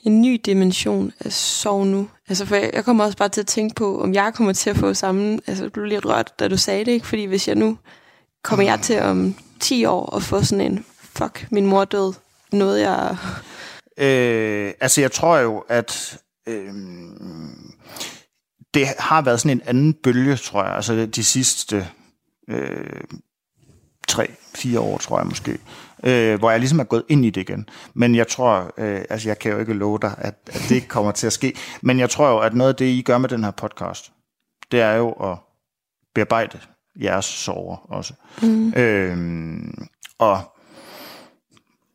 [0.04, 2.10] en ny dimension af sorg nu.
[2.30, 4.70] Altså, for jeg, jeg kommer også bare til at tænke på, om jeg kommer til
[4.70, 5.40] at få samme...
[5.48, 7.08] Altså, du blev lidt rørt, da du sagde det, ikke?
[7.08, 7.78] Fordi hvis jeg nu...
[8.44, 10.86] Kommer jeg til om 10 år at få sådan en...
[11.02, 12.14] Fuck, min mor død.
[12.52, 13.18] Noget, jeg...
[14.02, 16.18] Øh, altså, jeg tror jo, at...
[16.48, 16.74] Øh,
[18.74, 20.76] det har været sådan en anden bølge, tror jeg.
[20.76, 21.88] Altså, de sidste...
[22.50, 23.02] Øh,
[24.08, 25.60] tre, fire år, tror jeg måske,
[26.04, 27.70] øh, hvor jeg ligesom er gået ind i det igen.
[27.94, 30.88] Men jeg tror, øh, altså jeg kan jo ikke love dig, at, at det ikke
[30.88, 33.30] kommer til at ske, men jeg tror jo, at noget af det, I gør med
[33.30, 34.12] den her podcast,
[34.72, 35.38] det er jo at
[36.16, 36.60] bearbejde
[37.02, 38.14] jeres sorger også.
[38.42, 38.74] Mm.
[38.74, 39.18] Øh,
[40.20, 40.56] og,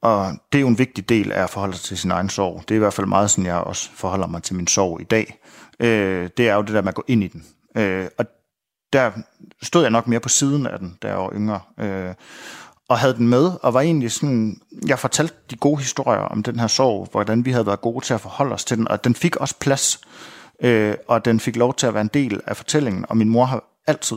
[0.03, 2.63] og det er jo en vigtig del af at forholde sig til sin egen sorg.
[2.69, 5.05] Det er i hvert fald meget sådan, jeg også forholder mig til min sorg i
[5.05, 5.39] dag.
[5.81, 7.45] Øh, det er jo det der med at gå ind i den.
[7.77, 8.27] Øh, og
[8.93, 9.11] der
[9.63, 11.61] stod jeg nok mere på siden af den, da jeg var yngre.
[11.81, 12.15] Øh,
[12.95, 16.61] og havde den med, og var egentlig sådan, jeg fortalte de gode historier om den
[16.61, 19.15] her sorg, hvordan vi havde været gode til at forholde os til den, og den
[19.15, 20.01] fik også plads,
[20.61, 23.45] øh, og den fik lov til at være en del af fortællingen, og min mor
[23.45, 24.17] har altid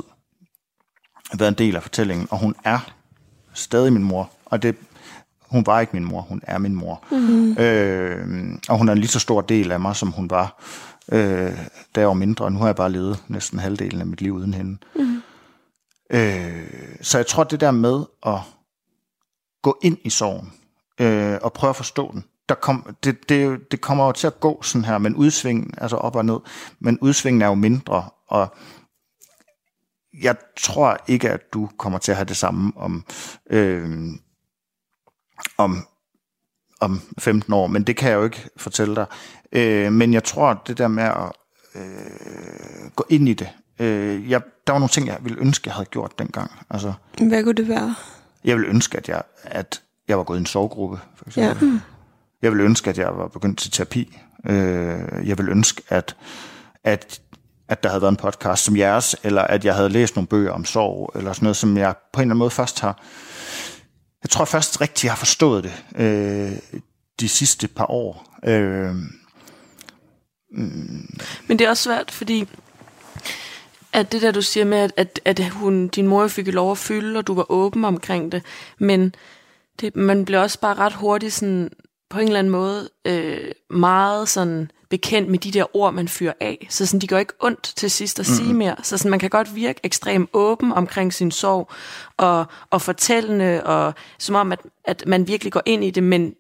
[1.38, 2.80] været en del af fortællingen, og hun er
[3.54, 4.76] stadig min mor, og det,
[5.42, 7.04] hun var ikke min mor, hun er min mor.
[7.12, 7.58] Mm-hmm.
[7.58, 10.64] Øh, og hun er en lige så stor del af mig, som hun var,
[11.12, 11.58] øh,
[11.96, 14.34] da jeg var mindre, og nu har jeg bare levet næsten halvdelen af mit liv
[14.34, 14.78] uden hende.
[14.96, 15.22] Mm.
[16.10, 16.68] Øh,
[17.02, 18.40] så jeg tror, det der med at
[19.68, 20.54] gå ind i sorgen
[21.02, 24.40] øh, og prøve at forstå den, der kom, det, det, det kommer jo til at
[24.40, 26.40] gå sådan her, men udsvingen, altså op og ned,
[26.80, 28.56] men udsvingen er jo mindre, og
[30.22, 33.06] jeg tror ikke, at du kommer til at have det samme om,
[33.50, 34.10] øh,
[35.58, 35.88] om,
[36.82, 39.06] om 15 år, men det kan jeg jo ikke fortælle dig.
[39.52, 41.32] Øh, men jeg tror, at det der med at
[41.76, 43.50] øh, gå ind i det,
[43.80, 46.52] øh, jeg, der var nogle ting, jeg ville ønske, jeg havde gjort dengang.
[46.70, 46.94] Altså,
[47.28, 47.96] Hvad kunne det være?
[48.48, 51.68] Jeg ville ønske, at jeg, at jeg var gået i en sovegruppe, for eksempel.
[51.68, 51.80] Ja.
[52.42, 54.20] Jeg ville ønske, at jeg var begyndt til terapi.
[54.46, 56.16] Øh, jeg ville ønske, at,
[56.84, 57.22] at,
[57.68, 60.52] at der havde været en podcast som jeres, eller at jeg havde læst nogle bøger
[60.52, 63.02] om sorg, eller sådan noget, som jeg på en eller anden måde først har...
[64.24, 66.52] Jeg tror først rigtig, har forstået det øh,
[67.20, 68.40] de sidste par år.
[68.46, 68.96] Øh,
[71.48, 72.48] Men det er også svært, fordi
[73.94, 76.78] at det der, du siger med, at, at, at hun, din mor fik lov at
[76.78, 78.44] fylde, og du var åben omkring det,
[78.80, 79.16] men
[79.82, 81.70] det, man bliver også bare ret hurtigt sådan,
[82.10, 86.34] på en eller anden måde øh, meget sådan bekendt med de der ord, man fyrer
[86.40, 86.68] af.
[86.70, 88.76] Så sådan, de går ikke ondt til sidst at sige mere.
[88.84, 91.72] Så sådan, man kan godt virke ekstremt åben omkring sin sorg,
[92.18, 96.34] og, og fortællende, og som om, at, at man virkelig går ind i det, men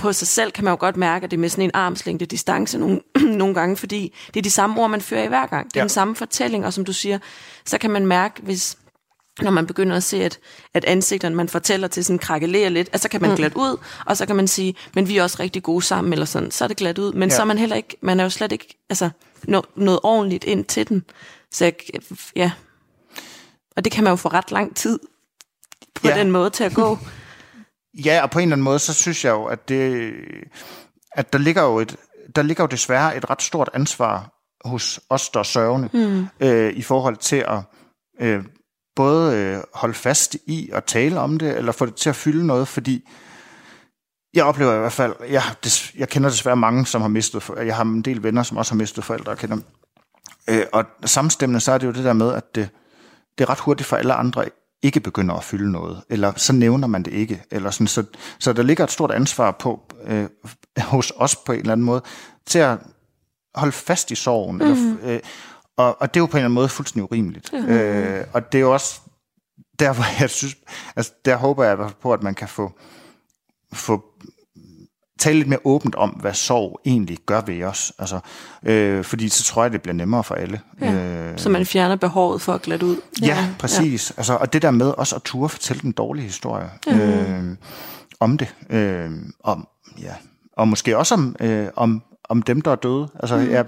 [0.00, 2.26] på sig selv kan man jo godt mærke, at det er med sådan en armslængde
[2.26, 3.00] distance nogle,
[3.42, 5.66] nogle gange, fordi det er de samme ord, man fører i hver gang.
[5.66, 5.84] Det er Ja.
[5.84, 7.18] den samme fortælling, og som du siger,
[7.66, 8.76] så kan man mærke, hvis
[9.42, 10.38] når man begynder at se, at,
[10.74, 13.36] at ansigterne, man fortæller til, sådan krakelerer lidt, så kan man mm.
[13.36, 13.76] glatte ud,
[14.06, 16.64] og så kan man sige, men vi er også rigtig gode sammen, eller sådan, så
[16.64, 17.12] er det glat ud.
[17.12, 17.34] Men Ja.
[17.36, 19.10] så er man heller ikke, man er jo slet ikke, altså,
[19.44, 21.04] nå, noget ordentligt ind til den.
[21.52, 21.74] Så jeg,
[22.36, 22.50] ja,
[23.76, 24.98] og det kan man jo få ret lang tid
[25.94, 26.18] på ja.
[26.18, 26.98] den måde til at gå.
[27.94, 30.12] Ja, og på en eller anden måde, så synes jeg jo, at det,
[31.12, 31.96] at der ligger jo et,
[32.36, 34.30] der ligger jo desværre et ret stort ansvar
[34.64, 36.26] hos os, der er sørgende, mm.
[36.40, 37.62] øh, i forhold til at
[38.20, 38.44] øh,
[38.96, 42.46] både øh, holde fast i at tale om det, eller få det til at fylde
[42.46, 43.08] noget, fordi
[44.34, 47.60] jeg oplever i hvert fald, jeg, des, jeg kender desværre mange, som har mistet, for-
[47.60, 49.64] jeg har en del venner, som også har mistet forældre, jeg kender dem.
[50.50, 52.68] Øh, og samstemmende, så er det jo det der med, at det,
[53.38, 54.44] det er ret hurtigt for alle andre
[54.82, 57.42] ikke begynder at fylde noget, eller så nævner man det ikke.
[57.50, 58.04] Eller sådan, så,
[58.38, 60.28] så der ligger et stort ansvar på øh,
[60.78, 62.02] hos os på en eller anden måde,
[62.46, 62.78] til at
[63.54, 64.56] holde fast i sorgen.
[64.56, 64.62] Mm.
[64.62, 65.20] Eller, øh,
[65.76, 67.52] og, og det er jo på en eller anden måde fuldstændig urimeligt.
[67.52, 67.58] Mm.
[67.58, 69.00] Øh, og det er jo også
[69.78, 70.56] der, hvor jeg synes,
[70.96, 72.72] altså der håber jeg på, at man kan få,
[73.72, 74.04] få
[75.20, 77.92] tale lidt mere åbent om, hvad sorg egentlig gør ved os.
[77.98, 78.20] Altså,
[78.62, 80.60] øh, fordi så tror jeg, det bliver nemmere for alle.
[80.80, 80.92] Ja.
[80.92, 82.96] Øh, Så man fjerner behovet for at glatte ud.
[83.22, 84.10] Ja, præcis.
[84.10, 84.20] Ja.
[84.20, 87.00] Altså, og det der med også at turde fortælle den dårlige historie mm.
[87.00, 87.56] øh,
[88.20, 88.54] om det.
[88.70, 89.10] Øh,
[89.44, 89.68] om,
[90.02, 90.14] ja.
[90.56, 93.08] Og måske også om, øh, om, om dem, der er døde.
[93.20, 93.50] Altså, mm.
[93.50, 93.66] jeg,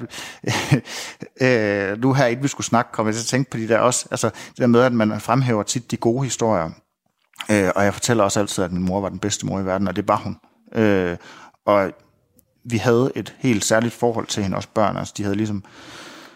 [1.93, 3.79] øh, nu her ikke vi skulle snakke, kom jeg til at tænke på de der
[3.79, 4.07] også.
[4.11, 6.71] Altså, det der med, at man fremhæver tit de gode historier.
[7.51, 9.89] Øh, og jeg fortæller også altid, at min mor var den bedste mor i verden,
[9.89, 10.37] og det var hun.
[10.75, 11.17] Øh,
[11.67, 11.93] og
[12.65, 14.97] vi havde et helt særligt forhold til hende, også børn.
[14.97, 15.65] Altså, de havde ligesom,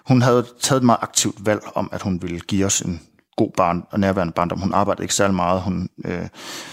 [0.07, 3.01] hun havde taget et meget aktivt valg om, at hun ville give os en
[3.37, 4.61] god barn og nærværende barndom.
[4.61, 5.63] Hun arbejdede ikke særlig meget.
[5.63, 6.29] Hun øh,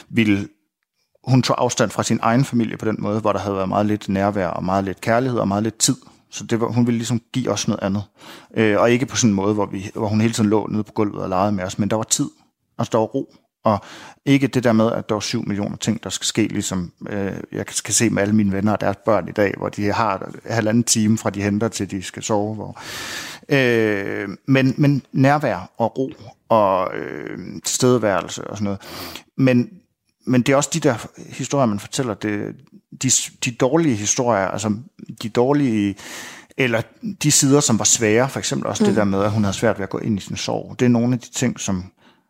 [0.09, 0.47] ville
[1.23, 3.85] hun tog afstand fra sin egen familie på den måde, hvor der havde været meget
[3.85, 5.95] lidt nærvær og meget lidt kærlighed og meget lidt tid.
[6.29, 8.03] Så det var, hun ville ligesom give os noget andet.
[8.57, 10.83] Øh, og ikke på sådan en måde, hvor, vi, hvor hun hele tiden lå nede
[10.83, 12.29] på gulvet og legede med os, men der var tid.
[12.77, 13.35] Altså der var ro.
[13.63, 13.79] Og
[14.25, 17.33] ikke det der med, at der var syv millioner ting, der skal ske, ligesom øh,
[17.51, 20.31] jeg skal se med alle mine venner og deres børn i dag, hvor de har
[20.49, 22.55] halvanden time fra de henter til de skal sove.
[22.55, 22.81] Hvor,
[23.49, 26.11] øh, men, men nærvær og ro
[26.49, 28.81] og øh, tilstedeværelse og sådan noget.
[29.37, 29.69] Men,
[30.25, 32.55] men det er også de der historier, man fortæller, det,
[33.03, 33.11] de,
[33.45, 34.75] de dårlige historier, altså
[35.23, 35.95] de dårlige,
[36.57, 36.81] eller
[37.23, 38.87] de sider, som var svære, for eksempel også mm.
[38.87, 40.75] det der med, at hun havde svært ved at gå ind i sin sorg.
[40.79, 41.83] Det er nogle af de ting, som,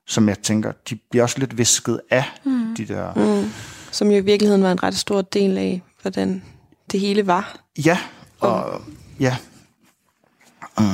[0.07, 2.75] som jeg tænker, de bliver også lidt visket af, mm.
[2.75, 3.13] de der...
[3.13, 3.49] Mm.
[3.91, 6.43] Som jo i virkeligheden var en ret stor del af, hvordan
[6.91, 7.59] det hele var.
[7.85, 7.97] Ja,
[8.39, 8.81] og
[9.19, 9.37] ja.
[10.77, 10.85] Mm.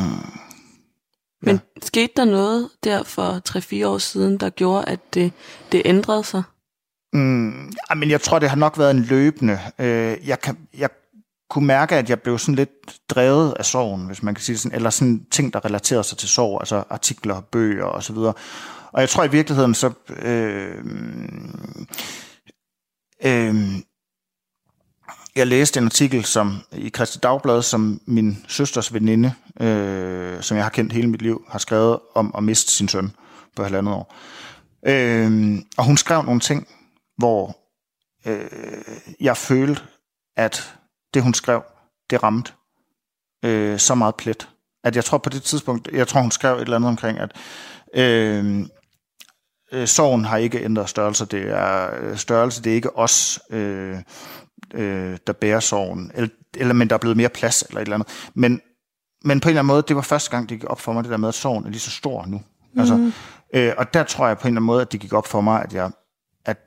[1.41, 1.81] Men ja.
[1.81, 3.41] skete der noget der for
[3.83, 5.31] 3-4 år siden, der gjorde, at det,
[5.71, 6.43] det ændrede sig?
[7.13, 9.59] Mm, ja, men jeg tror, det har nok været en løbende.
[9.79, 10.89] Øh, jeg, kan, jeg
[11.49, 12.69] kunne mærke, at jeg blev sådan lidt
[13.09, 16.17] drevet af sorgen, hvis man kan sige det sådan, eller sådan ting, der relaterer sig
[16.17, 18.33] til sorg, altså artikler, bøger og så videre.
[18.93, 19.91] Og jeg tror i virkeligheden, så...
[20.21, 20.85] Øh,
[23.25, 23.55] øh,
[25.35, 30.65] jeg læste en artikel som i Christi Dagblad, som min søsters veninde, øh, som jeg
[30.65, 33.11] har kendt hele mit liv, har skrevet om at miste sin søn
[33.55, 34.15] på halvandet år.
[34.87, 36.67] Øh, og hun skrev nogle ting,
[37.17, 37.57] hvor
[38.25, 39.81] øh, jeg følte,
[40.37, 40.75] at
[41.13, 41.63] det hun skrev,
[42.09, 42.51] det ramte
[43.45, 44.49] øh, så meget plet.
[44.83, 47.31] At jeg tror på det tidspunkt, jeg tror hun skrev et eller andet omkring, at
[47.93, 48.65] øh,
[49.71, 51.25] øh, sorgen har ikke ændret størrelse.
[51.25, 53.97] Det er øh, størrelse, det er ikke os, øh,
[54.73, 56.11] øh, der bærer sorgen.
[56.15, 58.29] Eller, eller, men der er blevet mere plads, eller et eller andet.
[58.33, 58.61] Men,
[59.23, 61.03] men på en eller anden måde, det var første gang, det gik op for mig,
[61.03, 62.41] det der med, at sorgen er lige så stor nu.
[62.73, 62.79] Mm.
[62.79, 63.11] Altså,
[63.53, 65.41] øh, og der tror jeg på en eller anden måde, at det gik op for
[65.41, 65.91] mig, at jeg
[66.45, 66.57] at,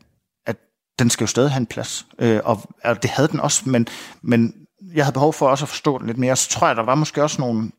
[0.47, 0.57] at
[0.99, 2.07] den skal jo stadig have en plads.
[2.19, 3.87] Øh, og, og det havde den også, men,
[4.23, 4.55] men
[4.95, 6.37] jeg havde behov for også at forstå den lidt mere.
[6.37, 7.71] Så tror jeg, der var måske også nogle,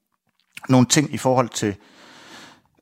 [0.69, 1.75] nogle ting i forhold til, øh,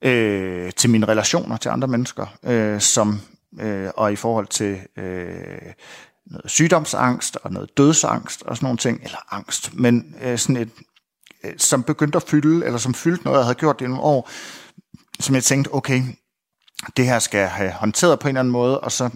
[0.02, 3.22] Øh, til mine relationer til andre mennesker, øh, som,
[3.60, 5.74] øh, og i forhold til øh,
[6.26, 10.70] noget sygdomsangst og noget dødsangst og sådan nogle ting, eller angst, men øh, sådan et,
[11.44, 14.04] øh, som begyndte at fylde, eller som fyldte noget, jeg havde gjort det i nogle
[14.04, 14.30] år,
[15.20, 16.04] som jeg tænkte, okay,
[16.98, 19.10] det her skal jeg have håndteret på en eller anden måde, og så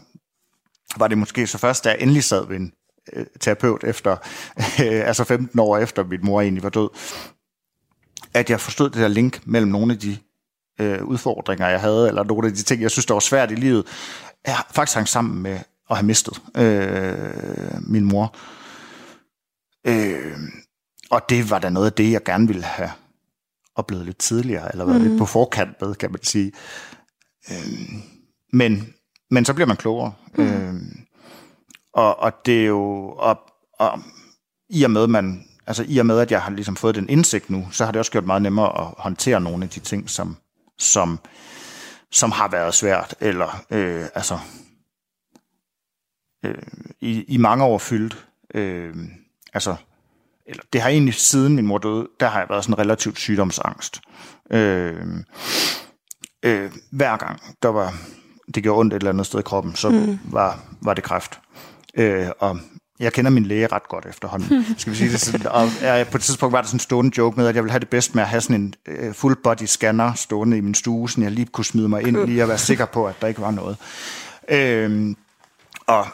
[0.97, 2.73] var det måske så først, da jeg endelig sad ved en
[3.13, 4.17] øh, terapeut efter,
[4.57, 6.89] øh, altså 15 år efter min mor egentlig var død,
[8.33, 10.17] at jeg forstod det der link mellem nogle af de
[10.80, 13.55] øh, udfordringer, jeg havde, eller nogle af de ting, jeg synes, der var svært i
[13.55, 13.86] livet,
[14.47, 15.59] jeg faktisk hang sammen med
[15.89, 18.36] at have mistet øh, min mor.
[19.88, 20.38] Øh,
[21.11, 22.91] og det var da noget af det, jeg gerne ville have
[23.76, 25.07] oplevet lidt tidligere, eller været mm.
[25.07, 26.51] lidt på forkant med, kan man sige.
[27.51, 27.99] Øh,
[28.53, 28.93] men,
[29.32, 30.13] men så bliver man klogere.
[30.38, 30.43] Mm.
[30.43, 30.73] Øh,
[31.93, 33.39] og, og det er jo, og,
[33.80, 33.99] og
[34.69, 37.49] i og med, man, altså i og med, at jeg har ligesom fået den indsigt
[37.49, 40.38] nu, så har det også gjort meget nemmere at håndtere nogle af de ting, som,
[40.78, 41.19] som,
[42.11, 44.39] som har været svært, eller øh, altså
[46.45, 46.55] øh,
[47.01, 48.28] i, i mange år fyldt.
[48.53, 48.95] Øh,
[49.53, 49.76] altså,
[50.45, 54.01] eller det har egentlig siden min mor døde, der har jeg været sådan relativt sygdomsangst.
[54.51, 55.05] Øh,
[56.45, 57.93] øh, hver gang der var,
[58.55, 60.19] det gjorde ondt et eller andet sted i kroppen, så mm.
[60.32, 61.39] var, var det kræft.
[61.95, 62.59] Øh, og
[62.99, 65.47] jeg kender min læge ret godt efterhånden, skal vi sige det sådan.
[65.47, 67.71] Og jeg, på et tidspunkt var der sådan en stående joke med, at jeg ville
[67.71, 68.73] have det bedst med at have sådan en
[69.07, 72.25] uh, full body scanner stående i min stue, så jeg lige kunne smide mig ind,
[72.25, 73.77] lige at være sikker på, at der ikke var noget.
[74.49, 75.15] Øh,
[75.87, 76.07] og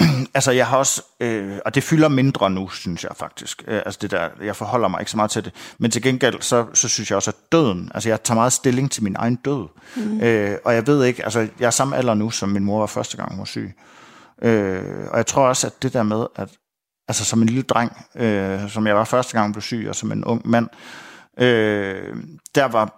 [0.34, 3.64] altså jeg har også, øh, og det fylder mindre nu, synes jeg faktisk.
[3.66, 5.52] Øh, altså det der, jeg forholder mig ikke så meget til det.
[5.78, 8.90] Men til gengæld, så, så synes jeg også, at døden, altså jeg tager meget stilling
[8.90, 9.66] til min egen død.
[9.96, 10.20] Mm.
[10.20, 12.86] Øh, og jeg ved ikke, altså jeg er samme alder nu, som min mor var
[12.86, 13.74] første gang, hun var syg.
[13.76, 13.97] Øh,
[15.10, 16.48] og jeg tror også, at det der med, at
[17.08, 20.12] altså som en lille dreng, øh, som jeg var første gang, blev syg, og som
[20.12, 20.68] en ung mand,
[21.38, 22.16] øh,
[22.54, 22.94] der var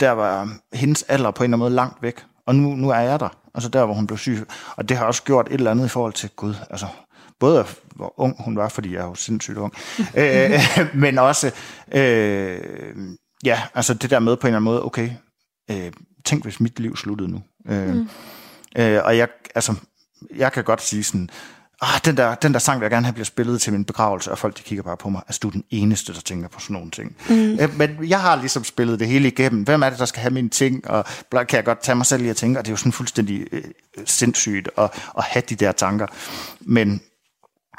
[0.00, 2.24] der var hendes alder på en eller anden måde langt væk.
[2.46, 3.28] Og nu, nu er jeg der.
[3.54, 4.46] Altså der, hvor hun blev syg.
[4.76, 6.54] Og det har også gjort et eller andet i forhold til Gud.
[6.70, 6.86] Altså,
[7.40, 9.74] både hvor ung hun var, fordi jeg er jo sindssygt ung,
[10.14, 10.60] øh,
[10.94, 11.52] men også,
[11.92, 12.58] øh,
[13.44, 15.10] ja, altså det der med på en eller anden måde, okay,
[15.70, 15.92] øh,
[16.24, 17.42] tænk hvis mit liv sluttede nu.
[17.68, 18.08] Øh, mm.
[18.76, 19.74] øh, og jeg, altså,
[20.36, 21.30] jeg kan godt sige sådan,
[21.80, 24.30] ah, den, der, den der sang vil jeg gerne have bliver spillet til min begravelse,
[24.30, 25.22] og folk de kigger bare på mig.
[25.26, 27.16] Altså, du er den eneste, der tænker på sådan nogle ting.
[27.28, 27.58] Mm.
[27.60, 29.62] Øh, men jeg har ligesom spillet det hele igennem.
[29.62, 30.90] Hvem er det, der skal have mine ting?
[30.90, 32.92] Og kan jeg godt tage mig selv i at tænke, og det er jo sådan
[32.92, 33.64] fuldstændig øh,
[34.04, 36.06] sindssygt at, at have de der tanker.
[36.60, 37.00] Men,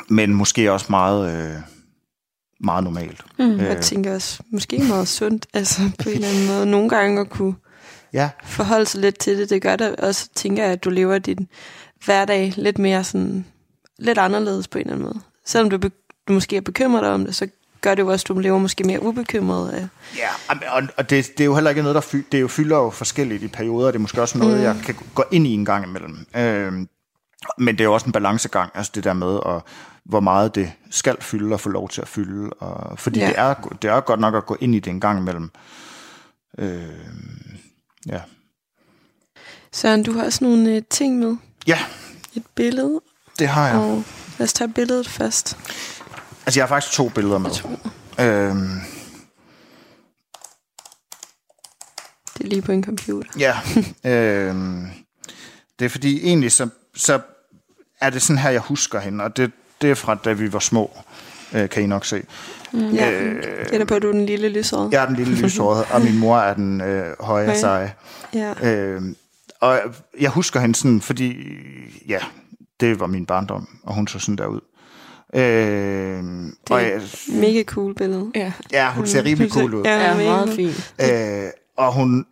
[0.09, 1.33] men måske også meget...
[1.33, 1.61] Øh,
[2.63, 3.21] meget normalt.
[3.39, 3.81] Mm, jeg øh.
[3.81, 6.65] tænker også, måske meget sundt, altså på en eller anden måde.
[6.65, 7.53] Nogle gange at kunne
[8.13, 8.29] ja.
[8.43, 11.47] forholde sig lidt til det, det gør det også, tænker jeg, at du lever din
[12.05, 13.45] hverdag lidt mere sådan
[13.99, 15.19] lidt anderledes på en eller anden måde.
[15.45, 15.89] Selvom du,
[16.27, 17.47] du måske er bekymret om det, så
[17.81, 19.89] gør det jo også, at du lever måske mere ubekymret.
[20.17, 20.27] Ja,
[20.71, 22.77] og, og det, det er jo heller ikke noget, der fylder, det er jo fylder
[22.77, 23.87] jo forskelligt i perioder.
[23.87, 24.63] Det er måske også noget, mm.
[24.63, 26.25] jeg kan gå ind i en gang imellem.
[26.35, 26.73] Øh,
[27.57, 29.61] men det er jo også en balancegang, altså det der med, at,
[30.05, 32.49] hvor meget det skal fylde og få lov til at fylde.
[32.49, 33.27] Og, fordi ja.
[33.27, 35.49] det, er, det er godt nok at gå ind i det en gang imellem.
[36.57, 36.81] Øh,
[38.07, 38.21] ja.
[39.73, 41.37] Søren, du har også nogle uh, ting med.
[41.67, 41.79] Ja.
[42.35, 43.01] Et billede
[43.39, 43.77] det har jeg.
[43.77, 44.03] Og
[44.37, 45.57] lad os tage billedet først.
[46.45, 47.51] Altså, jeg har faktisk to billeder med.
[48.19, 48.81] Øhm,
[52.37, 53.29] det er lige på en computer.
[53.39, 53.57] Ja.
[54.11, 54.87] øhm,
[55.79, 57.19] det er fordi, egentlig så, så
[58.01, 59.51] er det sådan her, jeg husker hende, og det,
[59.81, 60.97] det er fra, da vi var små,
[61.53, 62.23] øh, kan I nok se.
[62.71, 64.89] Mm, ja, øh, det er på, at du er den lille lysårede.
[64.91, 67.93] Jeg er den lille lysårede, og min mor er den øh, høje seje.
[68.33, 68.53] Ja.
[68.63, 69.01] Øh,
[69.61, 69.79] og
[70.19, 71.35] jeg husker hende sådan, fordi,
[72.07, 72.19] ja,
[72.79, 74.61] det var min barndom, og hun så sådan der ud.
[75.35, 78.31] Øh, det er og jeg, mega cool billede.
[78.35, 79.83] Ja, ja hun ser rimelig cool ud.
[79.83, 80.93] Ja, meget fint.
[81.01, 82.25] Øh, og hun,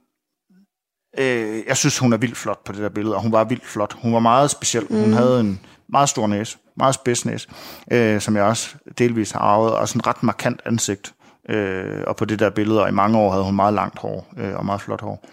[1.19, 3.65] øh, jeg synes, hun er vildt flot på det der billede, og hun var vildt
[3.65, 3.93] flot.
[4.01, 4.87] Hun var meget speciel.
[4.89, 5.01] Mm.
[5.01, 5.59] Hun havde en
[5.89, 7.47] meget stor næse, meget spids næse,
[7.91, 11.13] øh, som jeg også delvis har arvet, og sådan ret markant ansigt.
[11.49, 14.33] Øh, og på det der billede, og i mange år havde hun meget langt hår,
[14.37, 15.25] øh, og meget flot hår.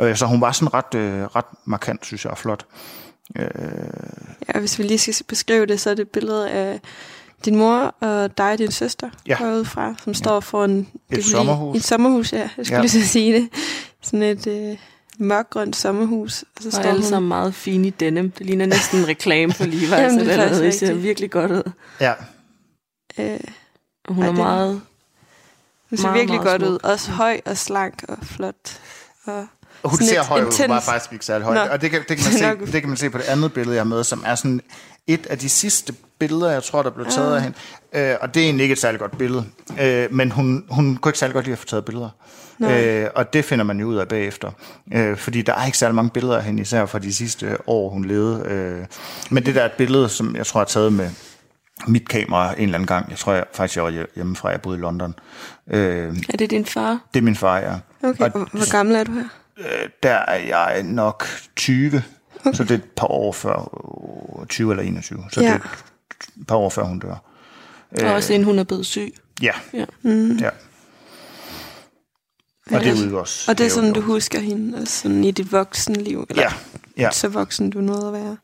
[0.00, 2.66] Øh, så hun var sådan ret, øh, ret markant, synes jeg, og flot.
[3.36, 3.44] Øh...
[4.48, 6.80] Ja, hvis vi lige skal beskrive det, så er det et billede af
[7.44, 9.36] din mor og dig og din søster ja.
[9.62, 10.38] fra, som står ja.
[10.38, 11.76] for en, et sommerhus.
[11.76, 12.48] Et sommerhus, ja.
[12.56, 12.80] Jeg skulle ja.
[12.80, 13.48] lige så sige det.
[14.02, 14.76] Sådan et, øh,
[15.18, 16.44] mørkgrønt sommerhus.
[16.56, 17.02] Og så står alle hun...
[17.02, 18.30] sammen meget fine i denim.
[18.30, 20.00] Det ligner næsten en reklame for Levi's.
[20.00, 20.60] Jamen, det.
[20.60, 21.72] Det ser virkelig godt ud.
[22.00, 22.12] Ja,
[23.18, 23.40] Øh,
[24.08, 24.80] Og hun Ej, er meget...
[25.90, 26.72] hun ser Meget, virkelig meget godt smuk.
[26.84, 26.90] ud.
[26.90, 28.54] Også høj og slank og flot.
[29.26, 29.46] Og
[29.82, 31.54] Og hun Sådan ser høj ud, hun var faktisk ikke særlig høj.
[31.54, 31.60] Nå.
[31.60, 33.74] Og det kan, det, kan man se, det kan man se på det andet billede,
[33.76, 34.60] jeg har med, som er sådan
[35.06, 37.56] et af de sidste billeder, jeg tror, der blev taget af hende.
[37.92, 39.44] Øh, og det er egentlig ikke et særligt godt billede.
[39.80, 42.08] Øh, men hun, hun kunne ikke særlig godt lide at få taget billeder.
[42.62, 44.50] Øh, og det finder man jo ud af bagefter.
[44.94, 47.90] Øh, fordi der er ikke særlig mange billeder af hende, især fra de sidste år,
[47.90, 48.44] hun levede.
[48.46, 48.86] Øh,
[49.30, 51.10] men det der er et billede, som jeg tror er taget med
[51.86, 53.10] mit kamera en eller anden gang.
[53.10, 54.48] Jeg tror jeg, faktisk, jeg var hjemmefra.
[54.48, 55.14] Jeg boede i London.
[55.70, 56.98] Øh, Er det din far?
[57.14, 57.74] det er min far, ja.
[58.08, 59.24] okay, Og hvor, gammel er du her?
[59.58, 61.26] Øh, der er jeg nok
[61.56, 62.02] 20,
[62.40, 62.52] okay.
[62.52, 63.58] så det er et par år før,
[64.40, 65.46] øh, 20 eller 21, så ja.
[65.46, 65.56] Det er
[66.40, 67.16] et par år før hun dør.
[68.02, 69.14] Og også inden hun er blevet syg.
[69.42, 69.84] Ja, Ja.
[70.02, 70.36] Mm.
[70.36, 70.48] ja.
[72.72, 73.50] Og det er også.
[73.50, 76.26] Og det er sådan, du husker hende også sådan i dit voksenliv?
[76.30, 76.52] Eller Ja,
[76.96, 77.10] ja.
[77.10, 78.36] så voksen du nåede at være?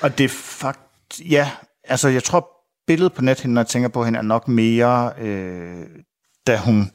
[0.00, 0.80] Og det er fakt...
[1.20, 1.50] Ja,
[1.84, 2.48] altså jeg tror,
[2.86, 5.86] billedet på net, når jeg tænker på hende, er nok mere, øh,
[6.46, 6.90] da hun...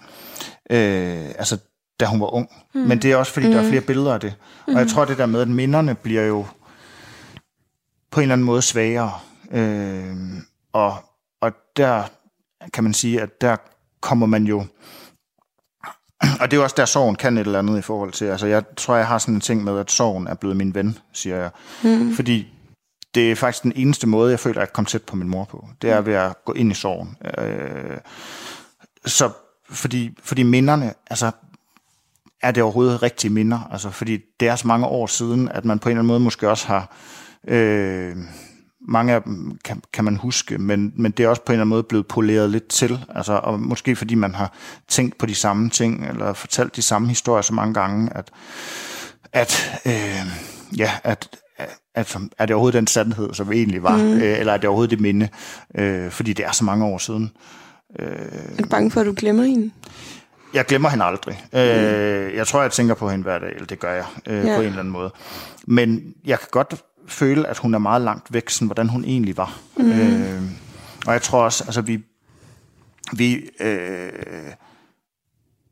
[0.70, 1.58] Øh, altså,
[2.00, 2.50] da hun var ung.
[2.74, 2.82] Mm.
[2.82, 3.54] Men det er også, fordi mm.
[3.54, 4.36] der er flere billeder af det.
[4.68, 4.74] Mm.
[4.74, 6.46] Og jeg tror, det der med, at minderne bliver jo
[8.12, 9.12] på en eller anden måde svagere.
[9.52, 10.16] Øh,
[10.74, 10.96] og,
[11.42, 12.04] og der
[12.74, 13.56] kan man sige, at der
[14.02, 14.66] kommer man jo...
[16.42, 18.26] Og det er jo også der, sorgen kan et eller andet i forhold til...
[18.26, 20.98] Altså, jeg tror, jeg har sådan en ting med, at sorgen er blevet min ven,
[21.14, 21.50] siger jeg.
[21.84, 22.14] Mm.
[22.14, 22.48] Fordi
[23.18, 25.44] det er faktisk den eneste måde, jeg føler, at jeg komme tæt på min mor
[25.44, 25.68] på.
[25.82, 27.18] Det er ved at gå ind i sorgen.
[27.38, 27.98] Øh,
[29.06, 29.30] så
[29.70, 31.32] fordi, fordi minderne, altså,
[32.42, 33.70] er det overhovedet rigtige minder?
[33.72, 36.20] Altså, fordi det er så mange år siden, at man på en eller anden måde
[36.20, 36.96] måske også har...
[37.48, 38.16] Øh,
[38.90, 41.62] mange af dem kan, kan man huske, men, men det er også på en eller
[41.62, 43.06] anden måde blevet poleret lidt til.
[43.16, 44.54] Altså, og måske fordi man har
[44.88, 48.32] tænkt på de samme ting, eller fortalt de samme historier så mange gange, at,
[49.34, 50.28] at øh,
[50.78, 51.38] ja, at,
[51.98, 54.14] at, er det overhovedet den sandhed, som egentlig var, mm.
[54.14, 55.30] øh, eller er det overhovedet det minde,
[55.76, 57.32] øh, fordi det er så mange år siden.
[58.00, 59.72] Er du bange for, at du glemmer hende?
[60.54, 61.44] Jeg glemmer hende aldrig.
[61.54, 61.60] Mm.
[61.60, 64.56] Øh, jeg tror, jeg tænker på hende hver dag, eller det gør jeg øh, Ja.
[64.56, 65.12] på en eller anden måde.
[65.68, 66.76] Men jeg kan godt
[67.08, 69.60] føle, at hun er meget langt væk, sådan, hvordan hun egentlig var.
[69.78, 69.92] Mm.
[69.92, 70.42] Øh,
[71.08, 72.04] og jeg tror også, altså vi,
[73.14, 74.10] vi, øh,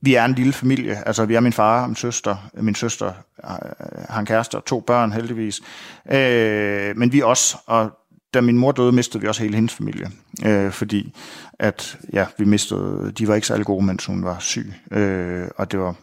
[0.01, 1.07] vi er en lille familie.
[1.07, 2.49] Altså vi er min far og min søster.
[2.53, 3.51] Min søster øh,
[4.09, 5.61] har en kæreste og to børn heldigvis.
[6.11, 7.91] Øh, men vi også, og
[8.33, 10.11] da min mor døde, mistede vi også hele hendes familie.
[10.45, 11.15] Øh, fordi
[11.59, 14.73] at, ja, vi mistede, de var ikke særlig gode, mens hun var syg.
[14.91, 15.95] Øh, og det var,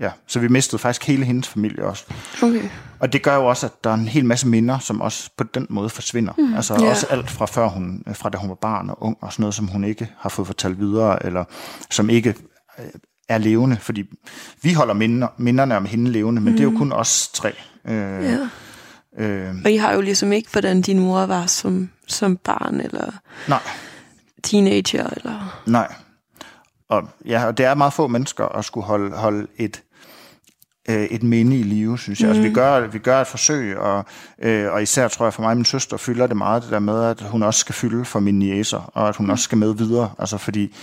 [0.00, 2.04] ja, så vi mistede faktisk hele hendes familie også.
[2.42, 2.62] Okay.
[3.00, 5.44] Og det gør jo også, at der er en hel masse minder, som også på
[5.44, 6.32] den måde forsvinder.
[6.38, 6.90] Mm, altså ja.
[6.90, 9.54] også alt fra før hun, fra da hun var barn og ung, og sådan noget,
[9.54, 11.44] som hun ikke har fået fortalt videre, eller
[11.90, 12.34] som ikke
[12.78, 12.84] øh,
[13.28, 13.76] er levende.
[13.76, 14.04] Fordi
[14.62, 16.56] vi holder minder, minderne om hende levende, men mm.
[16.56, 17.54] det er jo kun os tre.
[17.88, 18.38] Øh, Ja.
[19.18, 23.12] øh, Og I har jo ligesom ikke, hvordan din mor var som, som barn, eller
[23.48, 23.60] nej,
[24.42, 25.62] teenager, eller...
[25.66, 25.94] nej.
[26.88, 29.82] Og, ja, og det er meget få mennesker at skulle holde, holde et,
[30.88, 32.26] øh, et minde i live, synes jeg.
[32.26, 32.30] Mm.
[32.30, 34.04] Altså, vi, gør, vi gør et forsøg, og,
[34.42, 37.04] øh, og især tror jeg for mig, min søster fylder det meget, det der med,
[37.04, 40.10] at hun også skal fylde for mine næser, og at hun også skal med videre.
[40.18, 40.74] Altså, fordi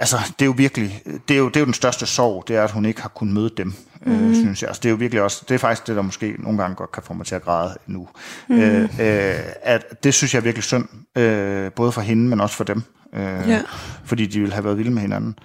[0.00, 2.56] altså, det er jo virkelig, det er jo, det er jo den største sorg, det
[2.56, 3.72] er, at hun ikke har kunnet møde dem,
[4.06, 4.12] mm.
[4.12, 4.68] øh, synes jeg.
[4.68, 6.92] Altså, det er jo virkelig også, det er faktisk det, der måske nogle gange godt
[6.92, 8.08] kan få mig til at græde nu.
[8.48, 8.58] Mm.
[8.58, 10.84] Øh, øh, at det synes jeg er virkelig synd,
[11.18, 12.82] øh, både for hende, men også for dem.
[13.14, 13.62] Øh, Ja.
[14.04, 15.38] Fordi de ville have været vilde med hinanden.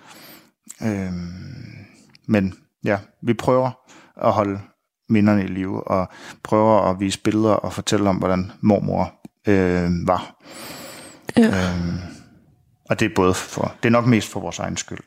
[0.84, 1.12] Øh,
[2.28, 2.54] men
[2.84, 3.72] ja, vi prøver
[4.22, 4.60] at holde
[5.10, 6.10] minderne i live, og
[6.44, 9.14] prøver at vise billeder og fortælle om, hvordan mormor
[9.48, 10.36] øh, var.
[11.38, 11.48] Ja.
[11.48, 12.15] Øh,
[12.90, 15.00] og det er både for, det er nok mest for vores egen skyld.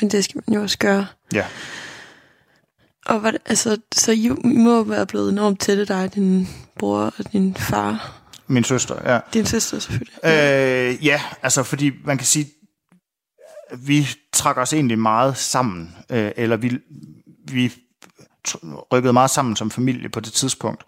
[0.00, 1.06] Men det skal man jo også gøre.
[1.34, 1.46] Ja,
[3.06, 6.48] Og hvad, altså, så I, må være blevet enormt tætte dig, din
[6.78, 8.20] bror og din far.
[8.46, 9.20] min søster, ja.
[9.34, 10.14] Din søster selvfølgelig.
[10.24, 12.46] Øh, ja, altså fordi man kan sige,
[13.78, 16.78] vi trak os egentlig meget sammen, øh, eller vi,
[17.44, 17.72] vi
[18.92, 20.84] rykkede meget sammen som familie på det tidspunkt.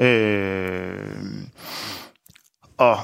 [0.00, 1.14] Øh,
[2.78, 2.98] og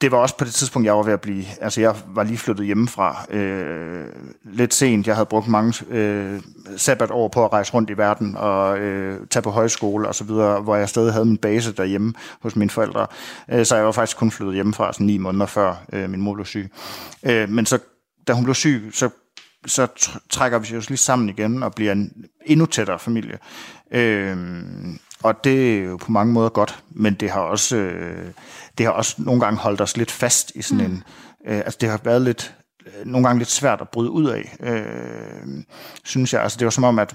[0.00, 1.44] det var også på det tidspunkt, jeg var ved at blive...
[1.60, 4.06] Altså, jeg var lige flyttet hjemmefra øh,
[4.44, 5.06] lidt sent.
[5.06, 6.40] Jeg havde brugt mange øh,
[6.76, 10.60] sabbatår på at rejse rundt i verden og øh, tage på højskole og så videre,
[10.60, 13.06] hvor jeg stadig havde min base derhjemme hos mine forældre.
[13.50, 16.34] Øh, så jeg var faktisk kun flyttet hjemmefra sådan ni måneder før øh, min mor
[16.34, 16.70] blev syg.
[17.22, 17.78] Øh, men så,
[18.28, 19.10] da hun blev syg, så
[19.66, 22.12] så trækker vi os lige sammen igen og bliver en
[22.46, 23.38] endnu tættere familie.
[23.92, 24.36] Øh,
[25.22, 28.26] og det er jo på mange måder godt, men det har også, øh,
[28.78, 30.92] det har også nogle gange holdt os lidt fast i sådan mm.
[30.92, 31.02] en...
[31.46, 32.54] Øh, altså det har været lidt,
[32.86, 35.64] øh, nogle gange lidt svært at bryde ud af, øh,
[36.04, 36.42] synes jeg.
[36.42, 37.14] Altså det var som om, at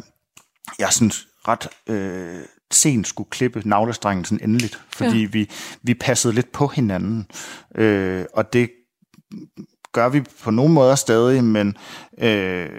[0.80, 1.12] jeg sådan
[1.48, 5.28] ret øh, sent skulle klippe navlestrengen sådan endeligt, fordi ja.
[5.32, 5.50] vi,
[5.82, 7.28] vi passede lidt på hinanden.
[7.76, 8.70] Øh, og det
[9.92, 11.78] gør vi på nogle måder stadig, men,
[12.18, 12.70] øh,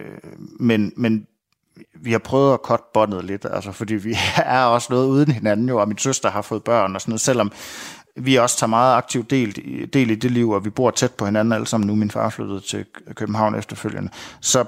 [0.61, 1.27] men, men
[1.95, 5.69] vi har prøvet at cutte båndet lidt, altså, fordi vi er også noget uden hinanden
[5.69, 7.53] jo, og min søster har fået børn og sådan noget, selvom
[8.17, 9.55] vi også tager meget aktiv del,
[9.93, 11.95] del i det liv, og vi bor tæt på hinanden alle sammen nu.
[11.95, 12.85] Min far flyttede til
[13.15, 14.11] København efterfølgende.
[14.41, 14.65] Så,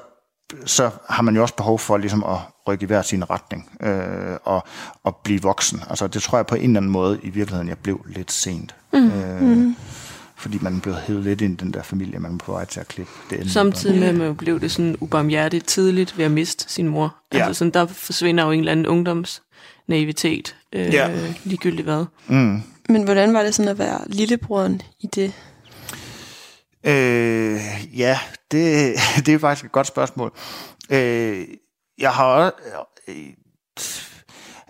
[0.64, 2.38] så har man jo også behov for ligesom at
[2.68, 4.66] rykke i hver sin retning øh, og,
[5.04, 5.82] og blive voksen.
[5.90, 8.74] Altså det tror jeg på en eller anden måde i virkeligheden, jeg blev lidt sent.
[8.92, 9.10] Mm.
[9.10, 9.76] Øh, mm
[10.38, 12.80] fordi man blev hævet lidt ind i den der familie, man var på vej til
[12.80, 16.64] at klippe det Samtidig med, at man blev det sådan ubarmhjertigt tidligt ved at miste
[16.68, 17.16] sin mor.
[17.34, 17.38] Ja.
[17.38, 19.42] Altså sådan, der forsvinder jo en eller anden ungdoms
[19.88, 21.10] naivitet, øh, ja.
[21.44, 22.04] ligegyldigt hvad.
[22.26, 22.62] Mm.
[22.88, 25.32] Men hvordan var det sådan at være lillebroren i det?
[26.84, 27.60] Øh,
[27.98, 28.18] ja,
[28.50, 28.94] det,
[29.26, 30.32] det er faktisk et godt spørgsmål.
[30.90, 31.46] Øh,
[31.98, 32.54] jeg har
[33.08, 33.14] øh,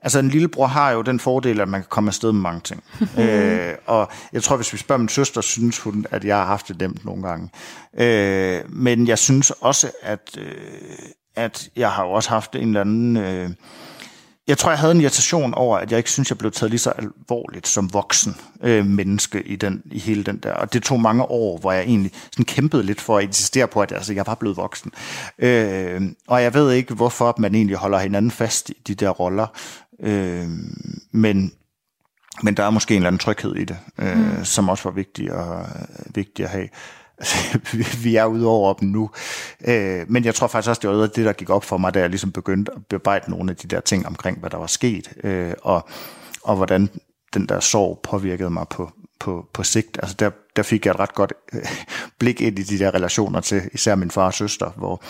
[0.02, 2.84] Altså en lillebror har jo den fordel, at man kan komme afsted med mange ting.
[3.20, 6.68] øh, og jeg tror, hvis vi spørger min søster, synes hun, at jeg har haft
[6.68, 7.50] det nemt nogle gange.
[7.98, 10.98] Øh, men jeg synes også, at, øh,
[11.36, 13.16] at jeg har også haft en eller anden...
[13.16, 13.50] Øh,
[14.46, 16.78] jeg tror, jeg havde en irritation over, at jeg ikke synes, jeg blev taget lige
[16.80, 20.52] så alvorligt som voksen øh, menneske i, den, i hele den der.
[20.52, 23.82] Og det tog mange år, hvor jeg egentlig sådan kæmpede lidt for at insistere på,
[23.82, 24.92] at altså, jeg var blevet voksen.
[25.38, 29.46] Øh, og jeg ved ikke, hvorfor man egentlig holder hinanden fast i de der roller.
[30.00, 30.48] Øh,
[31.12, 31.52] men,
[32.42, 34.44] men der er måske en eller anden tryghed i det, øh, mm.
[34.44, 35.66] som også var vigtig at,
[36.14, 36.68] vigtig at have.
[38.04, 39.10] Vi er ude over dem nu.
[39.66, 42.00] Øh, men jeg tror faktisk også, det var det, der gik op for mig, da
[42.00, 45.08] jeg ligesom begyndte at bearbejde nogle af de der ting omkring, hvad der var sket,
[45.24, 45.88] øh, og,
[46.42, 46.88] og hvordan
[47.34, 49.98] den der sorg påvirkede mig på, på, på sigt.
[50.02, 51.60] Altså der, der fik jeg et ret godt øh,
[52.18, 55.02] blik ind i de der relationer til især min far og søster, hvor,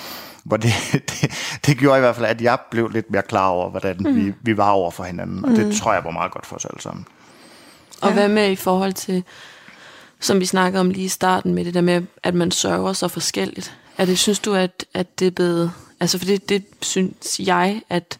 [0.44, 0.72] hvor det,
[1.10, 1.32] det,
[1.66, 4.16] det gjorde i hvert fald, at jeg blev lidt mere klar over, hvordan mm.
[4.16, 5.56] vi, vi var over for hinanden, og mm.
[5.56, 7.06] det tror jeg var meget godt for os alle sammen.
[8.02, 8.14] Og ja.
[8.14, 9.24] hvad med i forhold til,
[10.20, 13.08] som vi snakkede om lige i starten, med det der med, at man sørger så
[13.08, 13.76] forskelligt?
[13.98, 15.72] Er det, synes du, at, at det er blevet...
[16.00, 18.18] Altså, for det, det synes jeg, at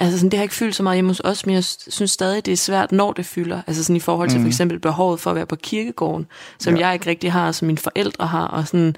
[0.00, 2.46] Altså sådan, det har ikke fyldt så meget hjemme hos os, men jeg synes stadig,
[2.46, 3.62] det er svært, når det fylder.
[3.66, 4.44] Altså sådan i forhold til mm.
[4.44, 6.26] for eksempel behovet for at være på kirkegården,
[6.58, 6.86] som ja.
[6.86, 8.46] jeg ikke rigtig har, som mine forældre har.
[8.46, 8.96] Og sådan,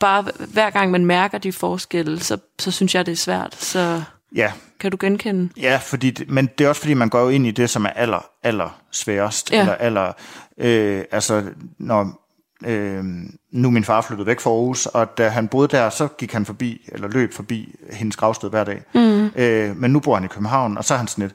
[0.00, 3.54] bare hver gang man mærker de forskelle, så, så synes jeg, det er svært.
[3.54, 4.02] Så
[4.34, 4.52] ja.
[4.80, 5.48] kan du genkende?
[5.56, 7.84] Ja, fordi det, men det er også fordi, man går jo ind i det, som
[7.84, 9.52] er aller, aller sværest.
[9.52, 9.60] Ja.
[9.60, 10.12] Eller aller,
[10.58, 11.44] øh, altså,
[11.78, 12.20] når,
[12.66, 13.04] øh,
[13.52, 16.46] nu min far flyttede væk fra Aarhus, og da han boede der, så gik han
[16.46, 18.82] forbi, eller løb forbi hendes gravsted hver dag.
[18.94, 19.26] Mm.
[19.36, 21.34] Øh, men nu bor han i København, og så er han sådan lidt,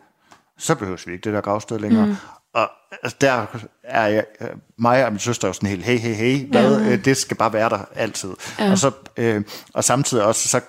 [0.58, 2.06] så behøver vi ikke det der gravsted længere.
[2.06, 2.16] Mm.
[2.54, 2.70] Og
[3.04, 3.46] altså, der
[3.84, 4.26] er jeg,
[4.78, 6.92] mig og min søster jo sådan helt, hey, hey, hey, hvad, ja.
[6.92, 8.30] øh, det skal bare være der altid.
[8.60, 8.72] Ja.
[8.72, 9.44] Og, så, øh,
[9.74, 10.62] og samtidig også, så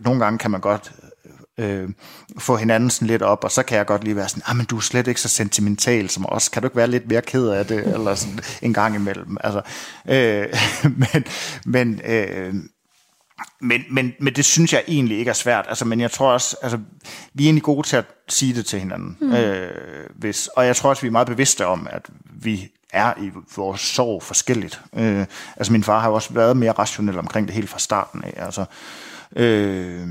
[0.00, 0.92] nogle gange kan man godt
[1.58, 1.88] øh,
[2.38, 4.66] få hinanden sådan lidt op, og så kan jeg godt lige være sådan, ah, men
[4.66, 7.48] du er slet ikke så sentimental som os, kan du ikke være lidt mere ked
[7.48, 9.36] af det, eller sådan en gang imellem.
[9.40, 9.62] Altså,
[10.08, 10.46] øh,
[11.02, 11.24] men,
[11.64, 12.54] men, øh,
[13.60, 15.64] men, men, men det synes jeg egentlig ikke er svært.
[15.68, 16.78] Altså, men jeg tror også, altså,
[17.34, 19.16] vi er egentlig gode til at sige det til hinanden.
[19.20, 19.32] Mm.
[19.32, 19.70] Øh,
[20.14, 23.80] hvis, og jeg tror også, vi er meget bevidste om, at vi er i vores
[23.80, 24.80] sorg forskelligt.
[24.96, 25.26] Øh,
[25.56, 28.34] altså min far har jo også været mere rationel omkring det helt fra starten af.
[28.36, 28.64] Altså,
[29.36, 30.06] øh,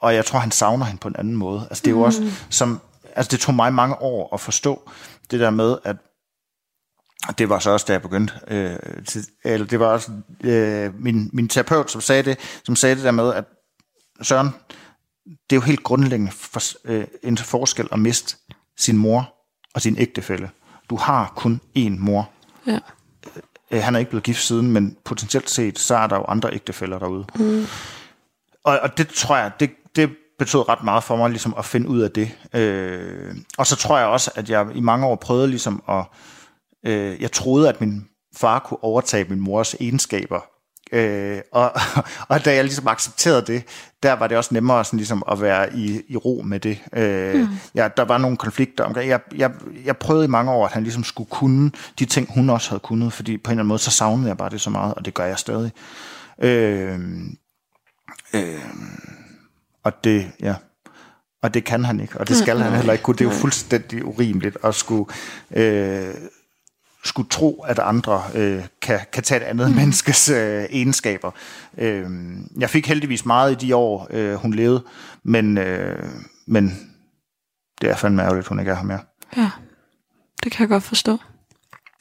[0.00, 1.60] og jeg tror, han savner hende på en anden måde.
[1.70, 2.02] Altså det er jo mm.
[2.02, 2.80] også, som,
[3.16, 4.90] altså det tog mig mange år at forstå
[5.30, 5.96] det der med, at
[7.38, 10.12] det var så også, da jeg begyndte, øh, til, eller det var også
[10.44, 13.44] øh, min, min terapeut, som sagde det, som sagde det der med, at
[14.22, 14.48] Søren,
[15.26, 18.36] det er jo helt grundlæggende for, øh, en forskel at miste
[18.78, 19.34] sin mor
[19.74, 20.50] og sin ægtefælle.
[20.90, 22.30] Du har kun én mor.
[22.66, 22.78] Ja.
[23.70, 26.54] Øh, han er ikke blevet gift siden, men potentielt set, så er der jo andre
[26.54, 27.26] ægtefæller derude.
[27.34, 27.66] Mm.
[28.64, 31.88] Og, og det tror jeg, det, det betød ret meget for mig ligesom at finde
[31.88, 32.30] ud af det.
[32.54, 36.04] Øh, og så tror jeg også, at jeg i mange år prøvede ligesom at...
[36.86, 40.40] Øh, jeg troede, at min far kunne overtage min mors egenskaber.
[40.92, 41.72] Øh, og,
[42.28, 43.64] og da jeg ligesom accepterede det,
[44.02, 46.78] der var det også nemmere sådan ligesom at være i, i ro med det.
[46.92, 47.48] Øh, mm.
[47.74, 49.10] ja, der var nogle konflikter omkring.
[49.10, 49.52] Jeg, jeg,
[49.84, 52.80] jeg prøvede i mange år, at han ligesom skulle kunne de ting, hun også havde
[52.80, 55.04] kunnet, fordi på en eller anden måde, så savnede jeg bare det så meget, og
[55.04, 55.72] det gør jeg stadig.
[56.38, 57.00] Øh,
[58.34, 58.60] øh,
[59.84, 60.54] og det, ja,
[61.42, 63.16] og det kan han ikke, og det skal han heller ikke kunne.
[63.16, 65.12] Det er jo fuldstændig urimeligt at skulle,
[65.50, 66.14] øh,
[67.04, 69.76] skulle tro, at andre øh, kan, kan tage et andet mm.
[69.76, 71.30] menneskes øh, egenskaber.
[71.78, 72.10] Øh,
[72.58, 74.84] jeg fik heldigvis meget i de år, øh, hun levede,
[75.22, 76.08] men, øh,
[76.46, 76.90] men
[77.80, 79.00] det er fandme ærgerligt, hun ikke er her mere.
[79.36, 79.50] Ja,
[80.42, 81.18] det kan jeg godt forstå.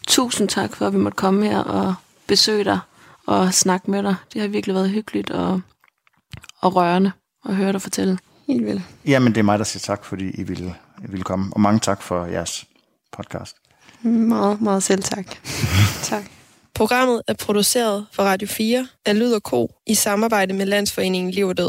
[0.07, 1.95] Tusind tak for, at vi måtte komme her og
[2.27, 2.80] besøge dig
[3.25, 4.15] og snakke med dig.
[4.34, 5.61] Det har virkelig været hyggeligt og,
[6.61, 7.11] og rørende
[7.45, 8.17] at høre dig fortælle.
[8.47, 8.81] Helt vildt.
[9.05, 11.53] Jamen, det er mig, der siger tak, fordi I ville, I ville komme.
[11.53, 12.65] Og mange tak for jeres
[13.11, 13.55] podcast.
[14.01, 15.25] Meget, meget selv tak.
[16.03, 16.23] Tak.
[16.73, 21.47] Programmet er produceret for Radio 4 af Lyd og Ko i samarbejde med Landsforeningen Liv
[21.47, 21.67] og Død.